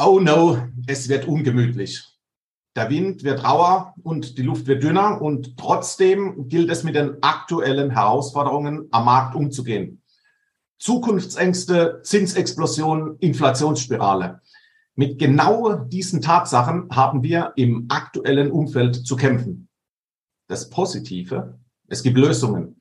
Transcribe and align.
Oh 0.00 0.20
no, 0.20 0.68
es 0.86 1.08
wird 1.08 1.26
ungemütlich. 1.26 2.04
Der 2.76 2.88
Wind 2.88 3.24
wird 3.24 3.42
rauer 3.42 3.96
und 4.04 4.38
die 4.38 4.42
Luft 4.42 4.68
wird 4.68 4.84
dünner 4.84 5.20
und 5.20 5.56
trotzdem 5.58 6.48
gilt 6.48 6.70
es 6.70 6.84
mit 6.84 6.94
den 6.94 7.20
aktuellen 7.20 7.90
Herausforderungen 7.90 8.86
am 8.92 9.06
Markt 9.06 9.34
umzugehen. 9.34 10.00
Zukunftsängste, 10.78 11.98
Zinsexplosion, 12.04 13.16
Inflationsspirale. 13.18 14.40
Mit 14.94 15.18
genau 15.18 15.74
diesen 15.74 16.20
Tatsachen 16.20 16.88
haben 16.92 17.24
wir 17.24 17.52
im 17.56 17.86
aktuellen 17.88 18.52
Umfeld 18.52 19.04
zu 19.04 19.16
kämpfen. 19.16 19.68
Das 20.46 20.70
Positive, 20.70 21.58
es 21.88 22.04
gibt 22.04 22.18
Lösungen. 22.18 22.80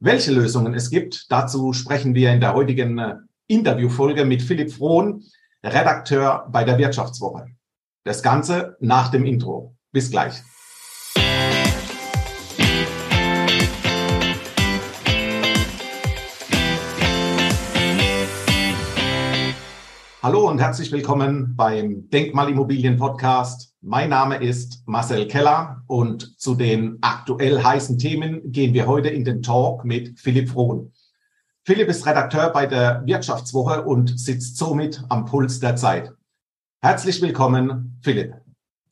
Welche 0.00 0.32
Lösungen 0.32 0.72
es 0.72 0.88
gibt, 0.88 1.30
dazu 1.30 1.74
sprechen 1.74 2.14
wir 2.14 2.32
in 2.32 2.40
der 2.40 2.54
heutigen 2.54 2.96
äh, 2.96 3.16
Interviewfolge 3.48 4.24
mit 4.24 4.40
Philipp 4.40 4.72
Frohn, 4.72 5.22
Redakteur 5.64 6.46
bei 6.52 6.62
der 6.62 6.76
Wirtschaftswoche. 6.76 7.46
Das 8.04 8.22
Ganze 8.22 8.76
nach 8.80 9.10
dem 9.10 9.24
Intro. 9.24 9.74
Bis 9.92 10.10
gleich. 10.10 10.42
Hallo 20.22 20.50
und 20.50 20.58
herzlich 20.58 20.92
willkommen 20.92 21.56
beim 21.56 22.10
Denkmalimmobilien 22.10 22.98
Podcast. 22.98 23.74
Mein 23.80 24.10
Name 24.10 24.36
ist 24.36 24.82
Marcel 24.86 25.26
Keller 25.28 25.82
und 25.86 26.38
zu 26.38 26.54
den 26.54 26.98
aktuell 27.00 27.62
heißen 27.62 27.98
Themen 27.98 28.52
gehen 28.52 28.74
wir 28.74 28.86
heute 28.86 29.08
in 29.08 29.24
den 29.24 29.40
Talk 29.40 29.86
mit 29.86 30.20
Philipp 30.20 30.50
Frohn. 30.50 30.92
Philipp 31.66 31.88
ist 31.88 32.04
Redakteur 32.04 32.50
bei 32.50 32.66
der 32.66 33.02
Wirtschaftswoche 33.06 33.84
und 33.84 34.20
sitzt 34.20 34.58
somit 34.58 35.02
am 35.08 35.24
Puls 35.24 35.60
der 35.60 35.76
Zeit. 35.76 36.12
Herzlich 36.82 37.22
willkommen, 37.22 37.98
Philipp. 38.02 38.34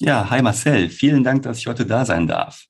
Ja, 0.00 0.30
hi 0.30 0.40
Marcel. 0.40 0.88
Vielen 0.88 1.22
Dank, 1.22 1.42
dass 1.42 1.58
ich 1.58 1.66
heute 1.66 1.84
da 1.84 2.06
sein 2.06 2.26
darf. 2.26 2.64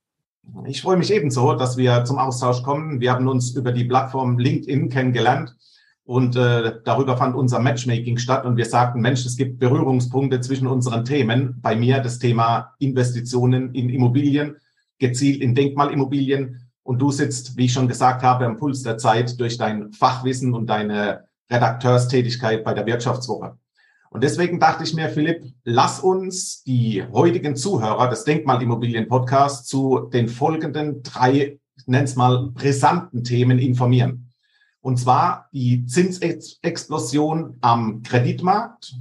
Ich 0.67 0.83
freue 0.83 0.97
mich 0.97 1.13
ebenso, 1.13 1.55
dass 1.55 1.77
wir 1.77 2.05
zum 2.05 2.19
Austausch 2.19 2.65
kommen. 2.65 3.01
Wir 3.01 3.13
haben 3.13 3.29
uns 3.29 3.55
über 3.55 3.71
die 3.71 3.85
Plattform 3.85 4.41
LinkedIn 4.41 4.89
kennengelernt 4.89 5.55
und 6.03 6.35
äh, 6.35 6.81
darüber 6.85 7.17
fand 7.17 7.37
unser 7.37 7.61
Matchmaking 7.61 8.19
statt 8.19 8.45
und 8.45 8.57
wir 8.57 8.67
sagten, 8.67 9.01
Mensch, 9.01 9.25
es 9.25 9.37
gibt 9.37 9.61
Berührungspunkte 9.61 10.41
zwischen 10.41 10.67
unseren 10.67 11.05
Themen. 11.05 11.61
Bei 11.63 11.77
mir 11.77 12.01
das 12.01 12.19
Thema 12.19 12.75
Investitionen 12.81 13.73
in 13.73 13.89
Immobilien, 13.89 14.57
gezielt 14.99 15.41
in 15.41 15.55
Denkmalimmobilien 15.55 16.62
und 16.83 17.01
du 17.01 17.11
sitzt, 17.11 17.57
wie 17.57 17.67
ich 17.67 17.73
schon 17.73 17.89
gesagt 17.89 18.23
habe, 18.23 18.47
am 18.47 18.57
Puls 18.57 18.83
der 18.83 18.99
Zeit 18.99 19.39
durch 19.39 19.57
dein 19.57 19.93
Fachwissen 19.93 20.55
und 20.55 20.67
deine 20.67 21.25
Redakteurstätigkeit 21.51 22.65
bei 22.65 22.75
der 22.75 22.87
Wirtschaftswoche. 22.87 23.57
Und 24.11 24.23
deswegen 24.23 24.61
dachte 24.61 24.85
ich 24.85 24.95
mir, 24.95 25.09
Philipp, 25.09 25.43
lass 25.65 26.01
uns 26.01 26.63
die 26.65 27.03
heutigen 27.13 27.57
Zuhörer 27.57 28.11
des 28.11 28.25
Denkmalimmobilien-Podcasts 28.25 29.67
zu 29.67 30.11
den 30.13 30.29
folgenden 30.29 31.03
drei, 31.03 31.59
nenn's 31.87 32.15
mal, 32.15 32.51
brisanten 32.53 33.25
Themen 33.25 33.59
informieren. 33.59 34.31
Und 34.83 34.99
zwar 34.99 35.49
die 35.53 35.87
Zinsexplosion 35.87 37.57
am 37.63 38.03
Kreditmarkt. 38.03 38.97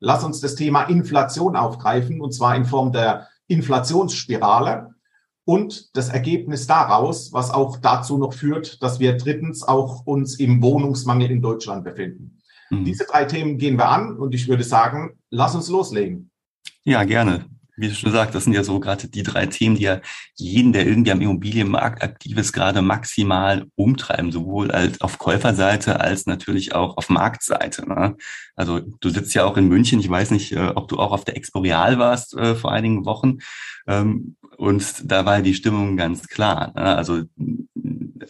Lass 0.00 0.24
uns 0.24 0.40
das 0.40 0.56
Thema 0.56 0.84
Inflation 0.84 1.54
aufgreifen, 1.54 2.20
und 2.20 2.32
zwar 2.32 2.56
in 2.56 2.64
Form 2.64 2.90
der 2.90 3.28
Inflationsspirale 3.46 4.95
und 5.46 5.96
das 5.96 6.08
Ergebnis 6.08 6.66
daraus, 6.66 7.32
was 7.32 7.50
auch 7.50 7.76
dazu 7.76 8.18
noch 8.18 8.34
führt, 8.34 8.82
dass 8.82 8.98
wir 8.98 9.16
drittens 9.16 9.62
auch 9.62 10.04
uns 10.04 10.38
im 10.40 10.60
Wohnungsmangel 10.60 11.30
in 11.30 11.40
Deutschland 11.40 11.84
befinden. 11.84 12.38
Mhm. 12.68 12.84
Diese 12.84 13.06
drei 13.06 13.24
Themen 13.24 13.56
gehen 13.56 13.78
wir 13.78 13.88
an 13.88 14.18
und 14.18 14.34
ich 14.34 14.48
würde 14.48 14.64
sagen, 14.64 15.16
lass 15.30 15.54
uns 15.54 15.68
loslegen. 15.68 16.30
Ja, 16.82 17.04
gerne. 17.04 17.46
Wie 17.78 17.88
du 17.88 17.94
schon 17.94 18.10
gesagt, 18.10 18.34
das 18.34 18.44
sind 18.44 18.54
ja 18.54 18.64
so 18.64 18.80
gerade 18.80 19.06
die 19.06 19.22
drei 19.22 19.46
Themen, 19.46 19.76
die 19.76 19.82
ja 19.82 20.00
jeden, 20.34 20.72
der 20.72 20.86
irgendwie 20.86 21.12
am 21.12 21.20
Immobilienmarkt 21.20 22.02
aktiv 22.02 22.36
ist, 22.38 22.52
gerade 22.52 22.80
maximal 22.80 23.66
umtreiben, 23.76 24.32
sowohl 24.32 24.70
als 24.70 25.00
auf 25.02 25.18
Käuferseite 25.18 26.00
als 26.00 26.26
natürlich 26.26 26.74
auch 26.74 26.96
auf 26.96 27.10
Marktseite. 27.10 27.86
Ne? 27.86 28.16
Also 28.56 28.80
du 28.80 29.10
sitzt 29.10 29.34
ja 29.34 29.44
auch 29.44 29.58
in 29.58 29.68
München, 29.68 30.00
ich 30.00 30.08
weiß 30.08 30.30
nicht, 30.30 30.52
äh, 30.52 30.72
ob 30.74 30.88
du 30.88 30.98
auch 30.98 31.12
auf 31.12 31.24
der 31.24 31.36
Exporeal 31.36 31.98
warst 31.98 32.34
äh, 32.34 32.56
vor 32.56 32.72
einigen 32.72 33.04
Wochen. 33.04 33.38
Ähm, 33.86 34.36
und 34.56 35.10
da 35.10 35.24
war 35.24 35.42
die 35.42 35.54
Stimmung 35.54 35.96
ganz 35.96 36.28
klar. 36.28 36.72
Ne? 36.74 36.96
Also 36.96 37.22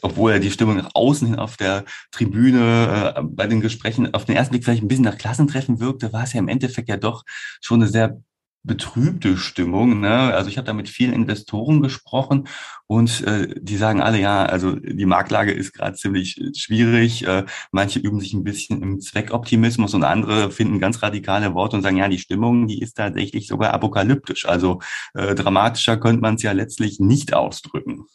obwohl 0.03 0.33
ja 0.33 0.39
die 0.39 0.51
Stimmung 0.51 0.77
nach 0.77 0.91
außen 0.95 1.29
hin 1.29 1.39
auf 1.39 1.57
der 1.57 1.85
Tribüne 2.11 3.15
äh, 3.17 3.23
bei 3.23 3.47
den 3.47 3.61
Gesprächen 3.61 4.13
auf 4.15 4.25
den 4.25 4.37
ersten 4.37 4.53
Blick 4.53 4.65
vielleicht 4.65 4.83
ein 4.83 4.89
bisschen 4.89 5.05
nach 5.05 5.19
Klassentreffen 5.19 5.81
wirkte, 5.81 6.13
war 6.13 6.25
es 6.25 6.33
ja 6.33 6.41
im 6.41 6.49
Endeffekt 6.49 6.89
ja 6.89 6.97
doch 6.97 7.25
schon 7.61 7.81
eine 7.81 7.91
sehr 7.91 8.21
betrübte 8.67 9.37
Stimmung. 9.37 10.01
Ne? 10.01 10.35
Also 10.35 10.51
ich 10.51 10.59
habe 10.59 10.67
da 10.67 10.73
mit 10.73 10.89
vielen 10.89 11.13
Investoren 11.13 11.83
gesprochen 11.83 12.49
und 12.87 13.23
äh, 13.23 13.55
die 13.61 13.77
sagen 13.77 14.01
alle, 14.01 14.21
ja, 14.21 14.45
also 14.45 14.75
die 14.77 15.07
Marktlage 15.07 15.53
ist 15.53 15.73
gerade 15.73 15.97
ziemlich 15.97 16.41
schwierig. 16.57 17.27
Äh, 17.27 17.45
manche 17.73 17.99
üben 17.99 18.21
sich 18.21 18.35
ein 18.35 18.45
bisschen 18.45 18.83
im 18.83 19.01
Zweckoptimismus 19.01 19.95
und 19.95 20.05
andere 20.05 20.51
finden 20.51 20.81
ganz 20.81 21.03
radikale 21.03 21.55
Worte 21.55 21.77
und 21.77 21.83
sagen, 21.83 21.97
ja, 21.97 22.09
die 22.09 22.19
Stimmung, 22.19 22.67
die 22.69 22.81
ist 22.81 22.95
tatsächlich 22.97 23.47
sogar 23.47 23.73
apokalyptisch. 23.73 24.47
Also 24.47 24.81
äh, 25.15 25.35
dramatischer 25.35 25.97
könnte 25.97 26.21
man 26.21 26.35
es 26.35 26.43
ja 26.43 26.53
letztlich 26.53 27.01
nicht 27.01 27.35
ausdrücken. 27.35 28.07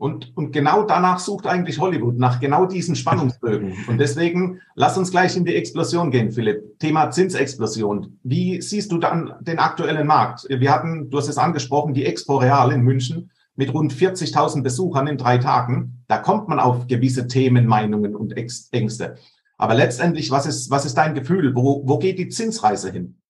Und, 0.00 0.34
und 0.34 0.52
genau 0.52 0.84
danach 0.84 1.18
sucht 1.18 1.46
eigentlich 1.46 1.78
Hollywood, 1.78 2.16
nach 2.16 2.40
genau 2.40 2.64
diesen 2.64 2.96
Spannungsbögen. 2.96 3.74
Und 3.86 3.98
deswegen 3.98 4.62
lass 4.74 4.96
uns 4.96 5.10
gleich 5.10 5.36
in 5.36 5.44
die 5.44 5.54
Explosion 5.54 6.10
gehen, 6.10 6.32
Philipp. 6.32 6.78
Thema 6.78 7.10
Zinsexplosion. 7.10 8.18
Wie 8.22 8.62
siehst 8.62 8.92
du 8.92 8.96
dann 8.96 9.34
den 9.42 9.58
aktuellen 9.58 10.06
Markt? 10.06 10.46
Wir 10.48 10.72
hatten, 10.72 11.10
du 11.10 11.18
hast 11.18 11.28
es 11.28 11.36
angesprochen, 11.36 11.92
die 11.92 12.06
Expo 12.06 12.38
Real 12.38 12.72
in 12.72 12.80
München 12.80 13.30
mit 13.56 13.74
rund 13.74 13.92
40.000 13.92 14.62
Besuchern 14.62 15.06
in 15.06 15.18
drei 15.18 15.36
Tagen. 15.36 16.02
Da 16.08 16.16
kommt 16.16 16.48
man 16.48 16.60
auf 16.60 16.86
gewisse 16.86 17.26
Themen, 17.26 17.66
Meinungen 17.66 18.16
und 18.16 18.34
Ängste. 18.38 19.16
Aber 19.58 19.74
letztendlich, 19.74 20.30
was 20.30 20.46
ist, 20.46 20.70
was 20.70 20.86
ist 20.86 20.94
dein 20.94 21.12
Gefühl? 21.12 21.54
Wo, 21.54 21.82
wo 21.84 21.98
geht 21.98 22.18
die 22.18 22.30
Zinsreise 22.30 22.90
hin? 22.90 23.20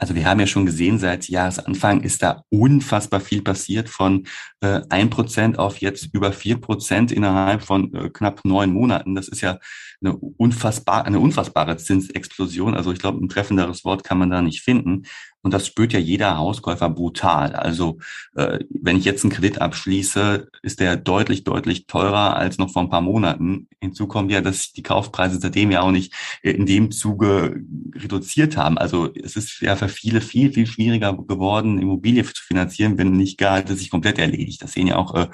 Also 0.00 0.14
wir 0.14 0.24
haben 0.24 0.40
ja 0.40 0.46
schon 0.46 0.64
gesehen, 0.64 0.98
seit 0.98 1.28
Jahresanfang 1.28 2.00
ist 2.00 2.22
da 2.22 2.42
unfassbar 2.48 3.20
viel 3.20 3.42
passiert 3.42 3.90
von 3.90 4.26
äh, 4.60 4.80
ein 4.88 5.10
Prozent 5.10 5.58
auf 5.58 5.76
jetzt 5.76 6.14
über 6.14 6.32
vier 6.32 6.58
Prozent 6.58 7.12
innerhalb 7.12 7.62
von 7.62 7.94
äh, 7.94 8.08
knapp 8.08 8.42
neun 8.46 8.72
Monaten. 8.72 9.14
Das 9.14 9.28
ist 9.28 9.42
ja 9.42 9.58
eine 10.02 10.16
unfassbar, 10.16 11.04
eine 11.04 11.20
unfassbare 11.20 11.76
Zinsexplosion. 11.76 12.74
Also 12.74 12.92
ich 12.92 12.98
glaube, 12.98 13.22
ein 13.22 13.28
treffenderes 13.28 13.84
Wort 13.84 14.04
kann 14.04 14.18
man 14.18 14.30
da 14.30 14.40
nicht 14.40 14.62
finden. 14.62 15.04
Und 15.42 15.54
das 15.54 15.66
spürt 15.66 15.92
ja 15.92 15.98
jeder 15.98 16.36
Hauskäufer 16.36 16.90
brutal. 16.90 17.54
Also 17.54 17.98
äh, 18.34 18.58
wenn 18.68 18.96
ich 18.96 19.06
jetzt 19.06 19.24
einen 19.24 19.32
Kredit 19.32 19.60
abschließe, 19.60 20.48
ist 20.62 20.80
der 20.80 20.96
deutlich, 20.96 21.44
deutlich 21.44 21.86
teurer 21.86 22.36
als 22.36 22.58
noch 22.58 22.70
vor 22.70 22.82
ein 22.82 22.90
paar 22.90 23.00
Monaten. 23.00 23.66
Hinzu 23.80 24.06
kommt 24.06 24.30
ja, 24.30 24.42
dass 24.42 24.72
die 24.72 24.82
Kaufpreise 24.82 25.38
seitdem 25.40 25.70
ja 25.70 25.80
auch 25.80 25.92
nicht 25.92 26.12
äh, 26.42 26.50
in 26.50 26.66
dem 26.66 26.90
Zuge 26.90 27.62
reduziert 27.94 28.58
haben. 28.58 28.76
Also 28.76 29.12
es 29.14 29.36
ist 29.36 29.60
ja 29.60 29.76
für 29.76 29.88
viele 29.88 30.20
viel, 30.20 30.52
viel 30.52 30.66
schwieriger 30.66 31.16
geworden, 31.16 31.80
Immobilie 31.80 32.24
zu 32.24 32.42
finanzieren, 32.42 32.98
wenn 32.98 33.12
nicht 33.12 33.38
gar 33.38 33.64
es 33.64 33.78
sich 33.78 33.90
komplett 33.90 34.18
erledigt. 34.18 34.62
Das 34.62 34.72
sehen 34.72 34.88
ja 34.88 34.96
auch 34.96 35.14
äh, 35.14 35.28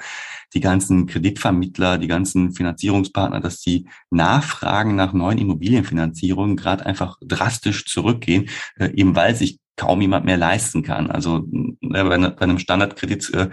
die 0.53 0.61
ganzen 0.61 1.07
Kreditvermittler, 1.07 1.97
die 1.97 2.07
ganzen 2.07 2.53
Finanzierungspartner, 2.53 3.39
dass 3.39 3.59
die 3.59 3.87
Nachfragen 4.09 4.95
nach 4.95 5.13
neuen 5.13 5.37
Immobilienfinanzierungen 5.37 6.55
gerade 6.55 6.85
einfach 6.85 7.17
drastisch 7.21 7.85
zurückgehen, 7.85 8.49
äh, 8.77 8.91
eben 8.93 9.15
weil 9.15 9.35
sich 9.35 9.59
kaum 9.77 10.01
jemand 10.01 10.25
mehr 10.25 10.37
leisten 10.37 10.81
kann. 10.81 11.09
Also 11.11 11.45
ne, 11.49 12.03
bei, 12.03 12.17
ne, 12.17 12.31
bei 12.31 12.41
einem 12.41 12.57
Standardkredit 12.57 13.33
äh, 13.33 13.49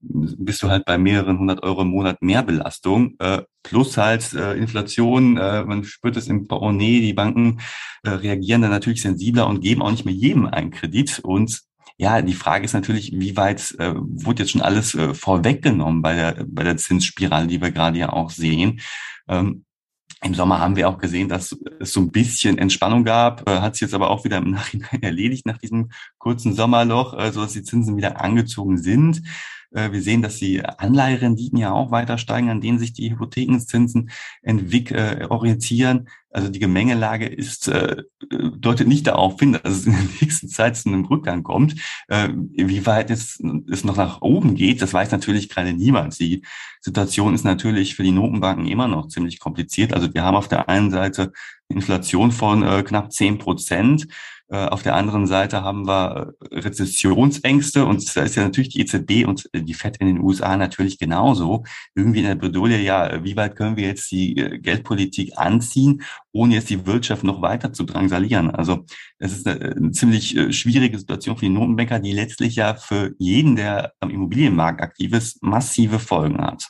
bist 0.00 0.62
du 0.62 0.68
halt 0.68 0.86
bei 0.86 0.96
mehreren 0.96 1.38
hundert 1.38 1.62
Euro 1.62 1.82
im 1.82 1.88
Monat 1.88 2.22
mehr 2.22 2.42
Belastung, 2.42 3.14
äh, 3.18 3.42
plus 3.62 3.96
halt 3.98 4.32
äh, 4.32 4.54
Inflation, 4.54 5.36
äh, 5.36 5.64
man 5.64 5.84
spürt 5.84 6.16
es 6.16 6.28
im 6.28 6.48
Portemonnaie, 6.48 7.02
die 7.02 7.12
Banken 7.12 7.60
äh, 8.04 8.10
reagieren 8.10 8.62
dann 8.62 8.70
natürlich 8.70 9.02
sensibler 9.02 9.46
und 9.46 9.60
geben 9.60 9.82
auch 9.82 9.90
nicht 9.90 10.06
mehr 10.06 10.14
jedem 10.14 10.46
einen 10.46 10.70
Kredit. 10.70 11.18
Und 11.18 11.60
ja, 11.98 12.20
die 12.20 12.34
Frage 12.34 12.64
ist 12.64 12.74
natürlich, 12.74 13.12
wie 13.12 13.36
weit 13.36 13.74
äh, 13.78 13.94
wurde 13.96 14.42
jetzt 14.42 14.52
schon 14.52 14.60
alles 14.60 14.94
äh, 14.94 15.14
vorweggenommen 15.14 16.02
bei 16.02 16.14
der, 16.14 16.44
bei 16.46 16.62
der 16.62 16.76
Zinsspirale, 16.76 17.46
die 17.46 17.60
wir 17.60 17.70
gerade 17.70 17.98
ja 17.98 18.12
auch 18.12 18.30
sehen. 18.30 18.80
Ähm, 19.28 19.64
im 20.22 20.34
Sommer 20.34 20.60
haben 20.60 20.76
wir 20.76 20.88
auch 20.88 20.98
gesehen, 20.98 21.28
dass 21.28 21.56
es 21.80 21.92
so 21.92 22.00
ein 22.00 22.10
bisschen 22.10 22.58
Entspannung 22.58 23.04
gab, 23.04 23.48
äh, 23.48 23.60
hat 23.60 23.74
sich 23.74 23.82
jetzt 23.82 23.94
aber 23.94 24.10
auch 24.10 24.24
wieder 24.24 24.38
im 24.38 24.50
Nachhinein 24.50 25.02
erledigt 25.02 25.46
nach 25.46 25.58
diesem 25.58 25.90
kurzen 26.18 26.54
Sommerloch, 26.54 27.14
äh, 27.18 27.32
so 27.32 27.42
dass 27.42 27.52
die 27.52 27.62
Zinsen 27.62 27.96
wieder 27.96 28.20
angezogen 28.20 28.78
sind. 28.78 29.22
Äh, 29.72 29.92
wir 29.92 30.02
sehen, 30.02 30.22
dass 30.22 30.38
die 30.38 30.64
Anleiherenditen 30.64 31.58
ja 31.58 31.72
auch 31.72 31.90
weiter 31.90 32.18
steigen, 32.18 32.50
an 32.50 32.60
denen 32.60 32.78
sich 32.78 32.92
die 32.92 33.10
Hypothekenzinsen 33.10 34.10
äh, 34.42 35.26
orientieren. 35.28 36.08
Also 36.30 36.50
die 36.50 36.58
Gemengelage 36.58 37.26
ist, 37.26 37.68
äh, 37.68 38.02
deutet 38.58 38.88
nicht 38.88 39.06
darauf 39.06 39.40
hin, 39.40 39.54
dass 39.54 39.72
es 39.72 39.86
in 39.86 39.92
der 39.92 40.02
nächsten 40.20 40.48
Zeit 40.48 40.76
zu 40.76 40.88
einem 40.88 41.04
Rückgang 41.04 41.42
kommt. 41.42 41.76
Äh, 42.08 42.28
wie 42.32 42.84
weit 42.84 43.10
es, 43.10 43.42
es 43.70 43.84
noch 43.84 43.96
nach 43.96 44.20
oben 44.22 44.54
geht, 44.54 44.82
das 44.82 44.92
weiß 44.92 45.10
natürlich 45.12 45.48
gerade 45.48 45.72
niemand. 45.72 46.18
Die 46.20 46.42
Situation 46.80 47.34
ist 47.34 47.44
natürlich 47.44 47.94
für 47.96 48.02
die 48.02 48.12
Notenbanken 48.12 48.66
immer 48.66 48.88
noch 48.88 49.08
ziemlich 49.08 49.40
kompliziert. 49.40 49.94
Also 49.94 50.12
wir 50.12 50.22
haben 50.22 50.36
auf 50.36 50.48
der 50.48 50.68
einen 50.68 50.90
Seite 50.90 51.32
Inflation 51.68 52.30
von 52.32 52.62
äh, 52.62 52.82
knapp 52.82 53.12
zehn 53.12 53.38
Prozent. 53.38 54.06
Äh, 54.48 54.66
auf 54.66 54.84
der 54.84 54.94
anderen 54.94 55.26
Seite 55.26 55.62
haben 55.62 55.88
wir 55.88 56.34
äh, 56.50 56.58
Rezessionsängste 56.58 57.84
und 57.84 58.16
da 58.16 58.22
ist 58.22 58.36
ja 58.36 58.44
natürlich 58.44 58.68
die 58.68 58.80
EZB 58.80 59.26
und 59.26 59.48
äh, 59.52 59.62
die 59.62 59.74
FED 59.74 59.96
in 59.96 60.06
den 60.06 60.20
USA 60.20 60.56
natürlich 60.56 60.98
genauso. 60.98 61.64
Irgendwie 61.96 62.20
in 62.20 62.26
der 62.26 62.36
Bredouille, 62.36 62.80
ja, 62.80 63.24
wie 63.24 63.36
weit 63.36 63.56
können 63.56 63.76
wir 63.76 63.88
jetzt 63.88 64.08
die 64.12 64.34
Geldpolitik 64.34 65.32
anziehen, 65.36 66.02
ohne 66.30 66.54
jetzt 66.54 66.70
die 66.70 66.86
Wirtschaft 66.86 67.24
noch 67.24 67.42
weiter 67.42 67.72
zu 67.72 67.82
drangsalieren? 67.82 68.52
Also 68.52 68.84
es 69.18 69.32
ist 69.32 69.48
eine, 69.48 69.90
ziemlich 69.90 70.38
schwierige 70.56 70.98
Situation 70.98 71.36
für 71.36 71.46
die 71.46 71.50
Notenbanker, 71.50 71.98
die 71.98 72.12
letztlich 72.12 72.56
ja 72.56 72.74
für 72.74 73.14
jeden, 73.18 73.56
der 73.56 73.94
am 73.98 74.10
Immobilienmarkt 74.10 74.80
aktiv 74.80 75.12
ist, 75.12 75.42
massive 75.42 75.98
Folgen 75.98 76.40
hat. 76.40 76.68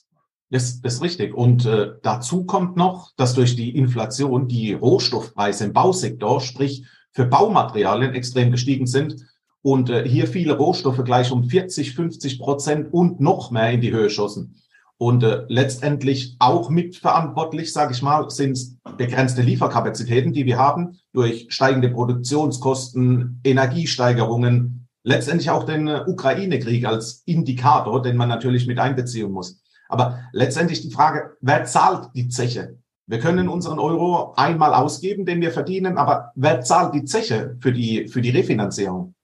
Das 0.48 0.80
ist 0.82 1.02
richtig. 1.02 1.34
Und 1.34 1.66
äh, 1.66 1.90
dazu 2.02 2.44
kommt 2.44 2.76
noch, 2.76 3.12
dass 3.16 3.34
durch 3.34 3.56
die 3.56 3.76
Inflation 3.76 4.48
die 4.48 4.72
Rohstoffpreise 4.72 5.64
im 5.64 5.72
Bausektor, 5.72 6.40
sprich 6.40 6.86
für 7.16 7.24
Baumaterialien, 7.24 8.14
extrem 8.14 8.50
gestiegen 8.50 8.86
sind 8.86 9.24
und 9.62 9.88
äh, 9.88 10.06
hier 10.06 10.28
viele 10.28 10.58
Rohstoffe 10.58 11.02
gleich 11.02 11.32
um 11.32 11.44
40, 11.44 11.94
50 11.94 12.38
Prozent 12.38 12.92
und 12.92 13.20
noch 13.20 13.50
mehr 13.50 13.70
in 13.70 13.80
die 13.80 13.90
Höhe 13.90 14.10
schossen. 14.10 14.62
Und 14.98 15.22
äh, 15.22 15.44
letztendlich 15.48 16.36
auch 16.38 16.68
mitverantwortlich, 16.68 17.72
sage 17.72 17.94
ich 17.94 18.02
mal, 18.02 18.28
sind 18.28 18.58
begrenzte 18.98 19.40
Lieferkapazitäten, 19.40 20.34
die 20.34 20.44
wir 20.44 20.58
haben 20.58 20.98
durch 21.14 21.46
steigende 21.48 21.88
Produktionskosten, 21.88 23.40
Energiesteigerungen, 23.44 24.86
letztendlich 25.02 25.48
auch 25.48 25.64
den 25.64 25.88
äh, 25.88 26.04
Ukraine-Krieg 26.06 26.84
als 26.84 27.22
Indikator, 27.24 28.02
den 28.02 28.18
man 28.18 28.28
natürlich 28.28 28.66
mit 28.66 28.78
einbeziehen 28.78 29.32
muss. 29.32 29.62
Aber 29.88 30.20
letztendlich 30.32 30.82
die 30.82 30.90
Frage, 30.90 31.36
wer 31.40 31.64
zahlt 31.64 32.10
die 32.14 32.28
Zeche? 32.28 32.76
Wir 33.08 33.20
können 33.20 33.48
unseren 33.48 33.78
Euro 33.78 34.34
einmal 34.34 34.74
ausgeben, 34.74 35.24
den 35.24 35.40
wir 35.40 35.52
verdienen, 35.52 35.96
aber 35.96 36.32
wer 36.34 36.60
zahlt 36.60 36.92
die 36.92 37.04
Zeche 37.04 37.56
für 37.60 37.72
die, 37.72 38.08
für 38.08 38.20
die 38.20 38.30
Refinanzierung? 38.30 39.14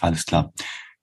Alles 0.00 0.26
klar. 0.26 0.52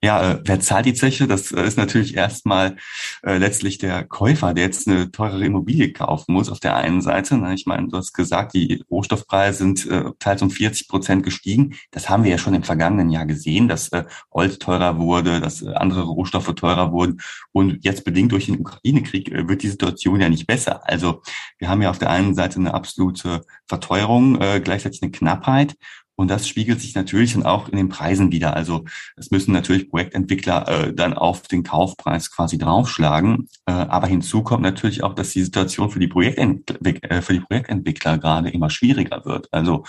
Ja, 0.02 0.32
äh, 0.32 0.40
wer 0.44 0.60
zahlt 0.60 0.84
die 0.84 0.92
Zeche? 0.92 1.26
Das 1.26 1.52
äh, 1.52 1.66
ist 1.66 1.78
natürlich 1.78 2.16
erstmal 2.16 2.76
äh, 3.22 3.38
letztlich 3.38 3.78
der 3.78 4.04
Käufer, 4.04 4.52
der 4.52 4.64
jetzt 4.64 4.86
eine 4.86 5.10
teurere 5.10 5.44
Immobilie 5.44 5.92
kaufen 5.92 6.34
muss 6.34 6.50
auf 6.50 6.60
der 6.60 6.76
einen 6.76 7.00
Seite. 7.00 7.38
Ne? 7.38 7.54
Ich 7.54 7.64
meine, 7.64 7.88
du 7.88 7.96
hast 7.96 8.12
gesagt, 8.12 8.52
die 8.52 8.84
Rohstoffpreise 8.90 9.58
sind 9.58 9.86
äh, 9.86 10.10
teils 10.18 10.42
um 10.42 10.50
40 10.50 10.88
Prozent 10.88 11.22
gestiegen. 11.24 11.76
Das 11.92 12.10
haben 12.10 12.24
wir 12.24 12.30
ja 12.30 12.36
schon 12.36 12.54
im 12.54 12.62
vergangenen 12.62 13.08
Jahr 13.08 13.24
gesehen, 13.24 13.68
dass 13.68 13.88
äh, 13.88 14.04
Holz 14.30 14.58
teurer 14.58 14.98
wurde, 14.98 15.40
dass 15.40 15.62
äh, 15.62 15.72
andere 15.72 16.02
Rohstoffe 16.02 16.54
teurer 16.54 16.92
wurden. 16.92 17.22
Und 17.52 17.82
jetzt 17.82 18.04
bedingt 18.04 18.32
durch 18.32 18.46
den 18.46 18.60
Ukraine-Krieg 18.60 19.32
äh, 19.32 19.48
wird 19.48 19.62
die 19.62 19.70
Situation 19.70 20.20
ja 20.20 20.28
nicht 20.28 20.46
besser. 20.46 20.86
Also 20.86 21.22
wir 21.58 21.70
haben 21.70 21.80
ja 21.80 21.88
auf 21.88 21.98
der 21.98 22.10
einen 22.10 22.34
Seite 22.34 22.60
eine 22.60 22.74
absolute 22.74 23.46
Verteuerung, 23.66 24.40
äh, 24.42 24.60
gleichzeitig 24.60 25.02
eine 25.02 25.10
Knappheit. 25.10 25.74
Und 26.16 26.28
das 26.28 26.48
spiegelt 26.48 26.80
sich 26.80 26.94
natürlich 26.94 27.34
dann 27.34 27.44
auch 27.44 27.68
in 27.68 27.76
den 27.76 27.90
Preisen 27.90 28.32
wieder. 28.32 28.56
Also 28.56 28.84
es 29.16 29.30
müssen 29.30 29.52
natürlich 29.52 29.90
Projektentwickler 29.90 30.68
äh, 30.68 30.94
dann 30.94 31.12
auf 31.12 31.42
den 31.42 31.62
Kaufpreis 31.62 32.30
quasi 32.30 32.58
draufschlagen. 32.58 33.48
Äh, 33.66 33.72
aber 33.72 34.06
hinzu 34.06 34.42
kommt 34.42 34.62
natürlich 34.62 35.02
auch, 35.04 35.14
dass 35.14 35.30
die 35.30 35.44
Situation 35.44 35.90
für 35.90 35.98
die, 35.98 36.08
Projektentwick 36.08 37.04
äh, 37.10 37.20
für 37.20 37.34
die 37.34 37.40
Projektentwickler 37.40 38.18
gerade 38.18 38.48
immer 38.50 38.70
schwieriger 38.70 39.24
wird. 39.26 39.48
Also 39.52 39.84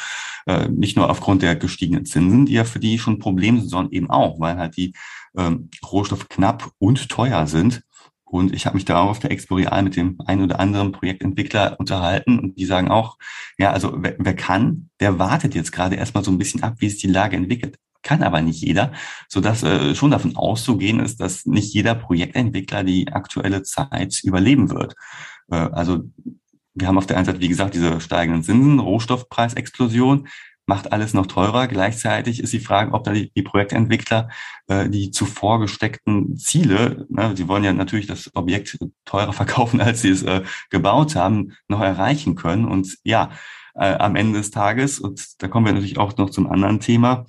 äh, 0.45 0.67
nicht 0.67 0.97
nur 0.97 1.09
aufgrund 1.09 1.41
der 1.41 1.55
gestiegenen 1.55 2.05
Zinsen, 2.05 2.45
die 2.45 2.53
ja 2.53 2.65
für 2.65 2.79
die 2.79 2.99
schon 2.99 3.15
ein 3.15 3.19
Problem 3.19 3.59
sind, 3.59 3.69
sondern 3.69 3.93
eben 3.93 4.09
auch, 4.09 4.39
weil 4.39 4.57
halt 4.57 4.75
die 4.75 4.93
ähm, 5.37 5.69
Rohstoffe 5.89 6.27
knapp 6.27 6.71
und 6.79 7.09
teuer 7.09 7.47
sind. 7.47 7.83
Und 8.29 8.53
ich 8.53 8.65
habe 8.65 8.75
mich 8.75 8.85
da 8.85 9.01
auf 9.01 9.19
der 9.19 9.31
Expo 9.31 9.55
Real 9.55 9.81
mit 9.83 9.95
dem 9.95 10.17
einen 10.25 10.43
oder 10.43 10.59
anderen 10.59 10.91
Projektentwickler 10.91 11.79
unterhalten 11.79 12.39
und 12.39 12.57
die 12.57 12.65
sagen 12.65 12.89
auch, 12.89 13.17
ja, 13.57 13.71
also 13.71 13.93
wer, 13.97 14.15
wer 14.19 14.35
kann, 14.35 14.89
der 14.99 15.17
wartet 15.17 15.55
jetzt 15.55 15.71
gerade 15.71 15.95
erstmal 15.95 16.23
so 16.23 16.31
ein 16.31 16.37
bisschen 16.37 16.63
ab, 16.63 16.75
wie 16.79 16.89
sich 16.89 17.01
die 17.01 17.07
Lage 17.07 17.37
entwickelt. 17.37 17.77
Kann 18.03 18.23
aber 18.23 18.41
nicht 18.41 18.61
jeder, 18.61 18.91
so 19.27 19.39
dass 19.39 19.63
äh, 19.63 19.95
schon 19.95 20.11
davon 20.11 20.35
auszugehen 20.35 20.99
ist, 20.99 21.19
dass 21.19 21.45
nicht 21.45 21.73
jeder 21.73 21.95
Projektentwickler 21.95 22.83
die 22.83 23.11
aktuelle 23.11 23.63
Zeit 23.63 24.21
überleben 24.23 24.69
wird. 24.69 24.95
Äh, 25.49 25.55
also 25.55 26.03
wir 26.73 26.87
haben 26.87 26.97
auf 26.97 27.07
der 27.07 27.17
einen 27.17 27.25
Seite, 27.25 27.39
wie 27.39 27.47
gesagt, 27.47 27.73
diese 27.73 27.99
steigenden 27.99 28.43
Zinsen, 28.43 28.79
Rohstoffpreisexplosion 28.79 30.27
macht 30.67 30.91
alles 30.91 31.13
noch 31.13 31.25
teurer. 31.25 31.67
Gleichzeitig 31.67 32.41
ist 32.41 32.53
die 32.53 32.59
Frage, 32.59 32.93
ob 32.93 33.03
da 33.03 33.13
die, 33.13 33.31
die 33.31 33.41
Projektentwickler 33.41 34.29
äh, 34.67 34.89
die 34.89 35.11
zuvor 35.11 35.59
gesteckten 35.59 36.37
Ziele, 36.37 37.07
ne, 37.09 37.35
sie 37.35 37.47
wollen 37.47 37.63
ja 37.63 37.73
natürlich 37.73 38.05
das 38.05 38.29
Objekt 38.35 38.77
teurer 39.05 39.33
verkaufen, 39.33 39.81
als 39.81 40.01
sie 40.01 40.09
es 40.09 40.23
äh, 40.23 40.43
gebaut 40.69 41.15
haben, 41.15 41.53
noch 41.67 41.81
erreichen 41.81 42.35
können. 42.35 42.65
Und 42.65 42.97
ja, 43.03 43.31
äh, 43.75 43.93
am 43.93 44.15
Ende 44.15 44.39
des 44.39 44.51
Tages, 44.51 44.99
und 44.99 45.41
da 45.41 45.47
kommen 45.47 45.65
wir 45.65 45.73
natürlich 45.73 45.97
auch 45.97 46.15
noch 46.17 46.29
zum 46.29 46.47
anderen 46.47 46.79
Thema, 46.79 47.25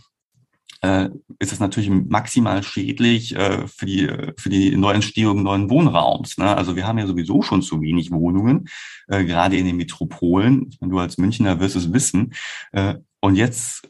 äh, 0.80 1.08
ist 1.38 1.52
es 1.52 1.60
natürlich 1.60 1.90
maximal 1.90 2.62
schädlich 2.62 3.34
äh, 3.34 3.66
für 3.66 3.86
die 3.86 4.08
für 4.36 4.48
die 4.48 4.76
Neuentstehung 4.76 5.42
neuen 5.42 5.70
Wohnraums. 5.70 6.38
Ne? 6.38 6.56
Also 6.56 6.76
wir 6.76 6.86
haben 6.86 6.98
ja 6.98 7.06
sowieso 7.06 7.42
schon 7.42 7.62
zu 7.62 7.80
wenig 7.80 8.10
Wohnungen, 8.10 8.68
äh, 9.08 9.24
gerade 9.24 9.56
in 9.56 9.66
den 9.66 9.76
Metropolen. 9.76 10.68
Ich 10.70 10.80
meine, 10.80 10.92
du 10.92 10.98
als 10.98 11.18
Münchner 11.18 11.58
wirst 11.60 11.76
es 11.76 11.92
wissen. 11.92 12.32
Äh, 12.72 12.94
und 13.20 13.36
jetzt 13.36 13.88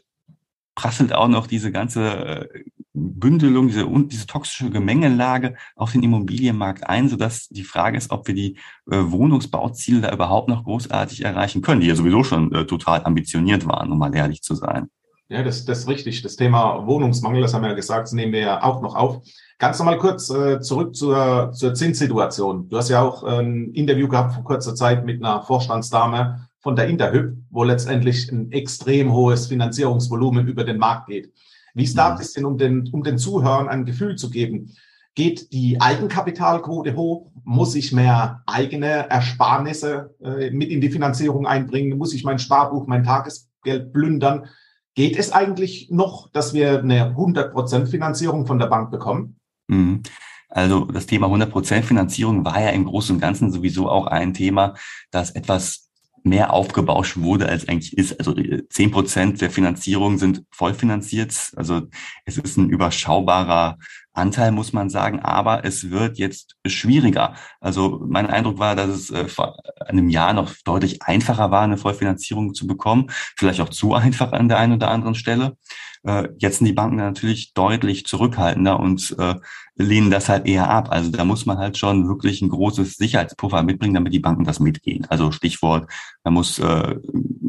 prasselt 0.75 1.13
auch 1.13 1.27
noch 1.27 1.47
diese 1.47 1.71
ganze 1.71 2.03
äh, 2.07 2.63
Bündelung, 2.93 3.67
diese, 3.67 3.85
diese 4.05 4.27
toxische 4.27 4.69
Gemengelage 4.69 5.55
auf 5.75 5.91
den 5.91 6.03
Immobilienmarkt 6.03 6.87
ein, 6.87 7.09
sodass 7.09 7.49
die 7.49 7.63
Frage 7.63 7.97
ist, 7.97 8.11
ob 8.11 8.27
wir 8.27 8.33
die 8.33 8.57
äh, 8.89 8.97
Wohnungsbauziele 8.97 10.01
da 10.01 10.13
überhaupt 10.13 10.47
noch 10.47 10.63
großartig 10.63 11.23
erreichen 11.23 11.61
können, 11.61 11.81
die 11.81 11.87
ja 11.87 11.95
sowieso 11.95 12.23
schon 12.23 12.53
äh, 12.53 12.65
total 12.65 13.03
ambitioniert 13.03 13.67
waren, 13.67 13.91
um 13.91 13.99
mal 13.99 14.15
ehrlich 14.15 14.41
zu 14.41 14.55
sein. 14.55 14.89
Ja, 15.27 15.43
das, 15.43 15.63
das 15.65 15.79
ist 15.79 15.87
richtig. 15.87 16.23
Das 16.23 16.37
Thema 16.37 16.87
Wohnungsmangel, 16.87 17.41
das 17.41 17.53
haben 17.53 17.61
wir 17.61 17.69
ja 17.69 17.75
gesagt, 17.75 18.03
das 18.03 18.13
nehmen 18.13 18.31
wir 18.31 18.39
ja 18.39 18.63
auch 18.63 18.81
noch 18.81 18.95
auf. 18.95 19.21
Ganz 19.59 19.77
nochmal 19.77 19.99
kurz 19.99 20.29
äh, 20.29 20.59
zurück 20.59 20.95
zur, 20.95 21.51
zur 21.53 21.73
Zinssituation. 21.73 22.67
Du 22.69 22.77
hast 22.77 22.89
ja 22.89 23.01
auch 23.01 23.23
ein 23.23 23.73
Interview 23.73 24.07
gehabt 24.07 24.33
vor 24.33 24.43
kurzer 24.43 24.73
Zeit 24.73 25.05
mit 25.05 25.23
einer 25.23 25.43
Vorstandsdame 25.43 26.48
von 26.61 26.75
der 26.75 26.87
Interhyp, 26.87 27.35
wo 27.49 27.63
letztendlich 27.63 28.31
ein 28.31 28.51
extrem 28.51 29.13
hohes 29.13 29.47
Finanzierungsvolumen 29.47 30.47
über 30.47 30.63
den 30.63 30.77
Markt 30.77 31.07
geht. 31.07 31.33
Wie 31.73 31.83
ist 31.83 31.97
da 31.97 32.11
ein 32.11 32.17
bisschen, 32.17 32.45
um 32.45 32.57
den, 32.57 32.89
um 32.91 33.03
den 33.03 33.17
Zuhörern 33.17 33.69
ein 33.69 33.85
Gefühl 33.85 34.15
zu 34.15 34.29
geben? 34.29 34.75
Geht 35.15 35.51
die 35.53 35.79
Eigenkapitalquote 35.79 36.95
hoch? 36.95 37.31
Muss 37.43 37.75
ich 37.75 37.91
mehr 37.91 38.43
eigene 38.45 39.09
Ersparnisse 39.09 40.15
äh, 40.21 40.51
mit 40.51 40.69
in 40.69 40.81
die 40.81 40.91
Finanzierung 40.91 41.47
einbringen? 41.47 41.97
Muss 41.97 42.13
ich 42.13 42.23
mein 42.23 42.39
Sparbuch, 42.39 42.87
mein 42.87 43.03
Tagesgeld 43.03 43.93
plündern? 43.93 44.47
Geht 44.95 45.17
es 45.17 45.31
eigentlich 45.31 45.89
noch, 45.91 46.31
dass 46.31 46.53
wir 46.53 46.79
eine 46.79 47.15
100% 47.15 47.87
Finanzierung 47.87 48.45
von 48.45 48.59
der 48.59 48.67
Bank 48.67 48.91
bekommen? 48.91 49.39
Mhm. 49.67 50.03
Also 50.49 50.85
das 50.85 51.05
Thema 51.05 51.27
100% 51.27 51.83
Finanzierung 51.83 52.43
war 52.43 52.59
ja 52.59 52.69
im 52.69 52.85
Großen 52.85 53.15
und 53.15 53.21
Ganzen 53.21 53.51
sowieso 53.51 53.87
auch 53.87 54.07
ein 54.07 54.33
Thema, 54.33 54.73
das 55.11 55.31
etwas 55.31 55.88
mehr 56.23 56.53
aufgebauscht 56.53 57.17
wurde, 57.17 57.49
als 57.49 57.67
eigentlich 57.67 57.97
ist. 57.97 58.19
Also 58.19 58.35
äh, 58.35 58.67
zehn 58.69 58.91
Prozent 58.91 59.41
der 59.41 59.51
Finanzierung 59.51 60.17
sind 60.17 60.43
vollfinanziert. 60.51 61.51
Also 61.55 61.83
es 62.25 62.37
ist 62.37 62.57
ein 62.57 62.69
überschaubarer 62.69 63.77
Anteil, 64.13 64.51
muss 64.51 64.73
man 64.73 64.89
sagen, 64.89 65.19
aber 65.19 65.65
es 65.65 65.89
wird 65.89 66.17
jetzt 66.17 66.55
schwieriger. 66.65 67.35
Also 67.59 68.03
mein 68.07 68.27
Eindruck 68.27 68.59
war, 68.59 68.75
dass 68.75 68.89
es 68.89 69.11
äh, 69.11 69.27
vor 69.27 69.57
einem 69.85 70.09
Jahr 70.09 70.33
noch 70.33 70.53
deutlich 70.65 71.01
einfacher 71.03 71.51
war, 71.51 71.63
eine 71.63 71.77
Vollfinanzierung 71.77 72.53
zu 72.53 72.67
bekommen. 72.67 73.07
Vielleicht 73.37 73.61
auch 73.61 73.69
zu 73.69 73.93
einfach 73.95 74.31
an 74.31 74.49
der 74.49 74.57
einen 74.57 74.73
oder 74.73 74.91
anderen 74.91 75.15
Stelle. 75.15 75.57
Äh, 76.03 76.29
jetzt 76.37 76.59
sind 76.59 76.67
die 76.67 76.73
Banken 76.73 76.97
natürlich 76.97 77.53
deutlich 77.53 78.05
zurückhaltender 78.05 78.79
und 78.79 79.15
äh, 79.19 79.35
lehnen 79.75 80.11
das 80.11 80.29
halt 80.29 80.45
eher 80.45 80.69
ab. 80.69 80.89
Also 80.91 81.11
da 81.11 81.25
muss 81.25 81.45
man 81.45 81.57
halt 81.57 81.77
schon 81.77 82.07
wirklich 82.07 82.41
ein 82.41 82.49
großes 82.49 82.95
Sicherheitspuffer 82.95 83.63
mitbringen, 83.63 83.93
damit 83.93 84.13
die 84.13 84.19
Banken 84.19 84.43
das 84.43 84.59
mitgehen. 84.59 85.05
Also 85.09 85.31
Stichwort, 85.31 85.89
man 86.23 86.33
muss 86.33 86.59
äh, 86.59 86.95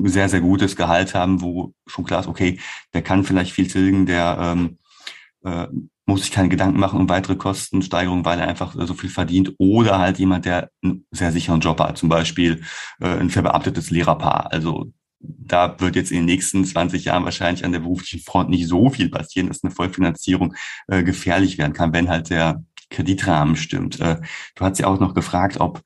sehr, 0.05 0.29
sehr 0.29 0.41
gutes 0.41 0.77
Gehalt 0.77 1.15
haben, 1.15 1.43
wo 1.43 1.75
schon 1.87 2.05
klar 2.05 2.21
ist, 2.21 2.29
okay, 2.29 2.59
der 2.95 3.03
kann 3.03 3.25
vielleicht 3.25 3.53
viel 3.53 3.69
tilgen, 3.69 4.07
der 4.07 4.39
ähm, 4.41 4.79
äh, 5.45 5.67
muss 6.07 6.23
sich 6.23 6.33
keine 6.33 6.49
Gedanken 6.49 6.81
machen 6.81 7.01
um 7.01 7.09
weitere 7.09 7.37
Kostensteigerungen, 7.37 8.25
weil 8.25 8.41
er 8.41 8.49
einfach 8.49 8.75
so 8.77 8.95
viel 8.95 9.11
verdient. 9.11 9.55
Oder 9.59 9.99
halt 9.99 10.19
jemand, 10.19 10.45
der 10.45 10.71
einen 10.83 11.07
sehr 11.13 11.33
sicheren 11.33 11.61
Job 11.61 11.81
hat, 11.81 11.99
zum 11.99 12.09
Beispiel 12.09 12.63
äh, 13.01 13.07
ein 13.07 13.31
verbeamtetes 13.31 13.91
Lehrerpaar. 13.91 14.53
Also 14.53 14.93
da 15.21 15.79
wird 15.81 15.97
jetzt 15.97 16.11
in 16.11 16.19
den 16.19 16.27
nächsten 16.27 16.65
20 16.65 17.05
Jahren 17.05 17.25
wahrscheinlich 17.25 17.65
an 17.65 17.73
der 17.73 17.81
beruflichen 17.81 18.21
Front 18.21 18.51
nicht 18.51 18.67
so 18.67 18.91
viel 18.91 19.11
passieren, 19.11 19.49
dass 19.49 19.63
eine 19.63 19.71
Vollfinanzierung 19.71 20.55
äh, 20.89 21.03
gefährlich 21.03 21.59
werden 21.59 21.73
kann, 21.73 21.93
wenn 21.93 22.09
halt 22.09 22.31
der 22.31 22.65
Kreditrahmen 22.89 23.57
stimmt. 23.57 24.01
Äh, 24.01 24.17
du 24.55 24.65
hast 24.65 24.79
ja 24.79 24.87
auch 24.87 24.99
noch 24.99 25.15
gefragt, 25.15 25.61
ob 25.61 25.83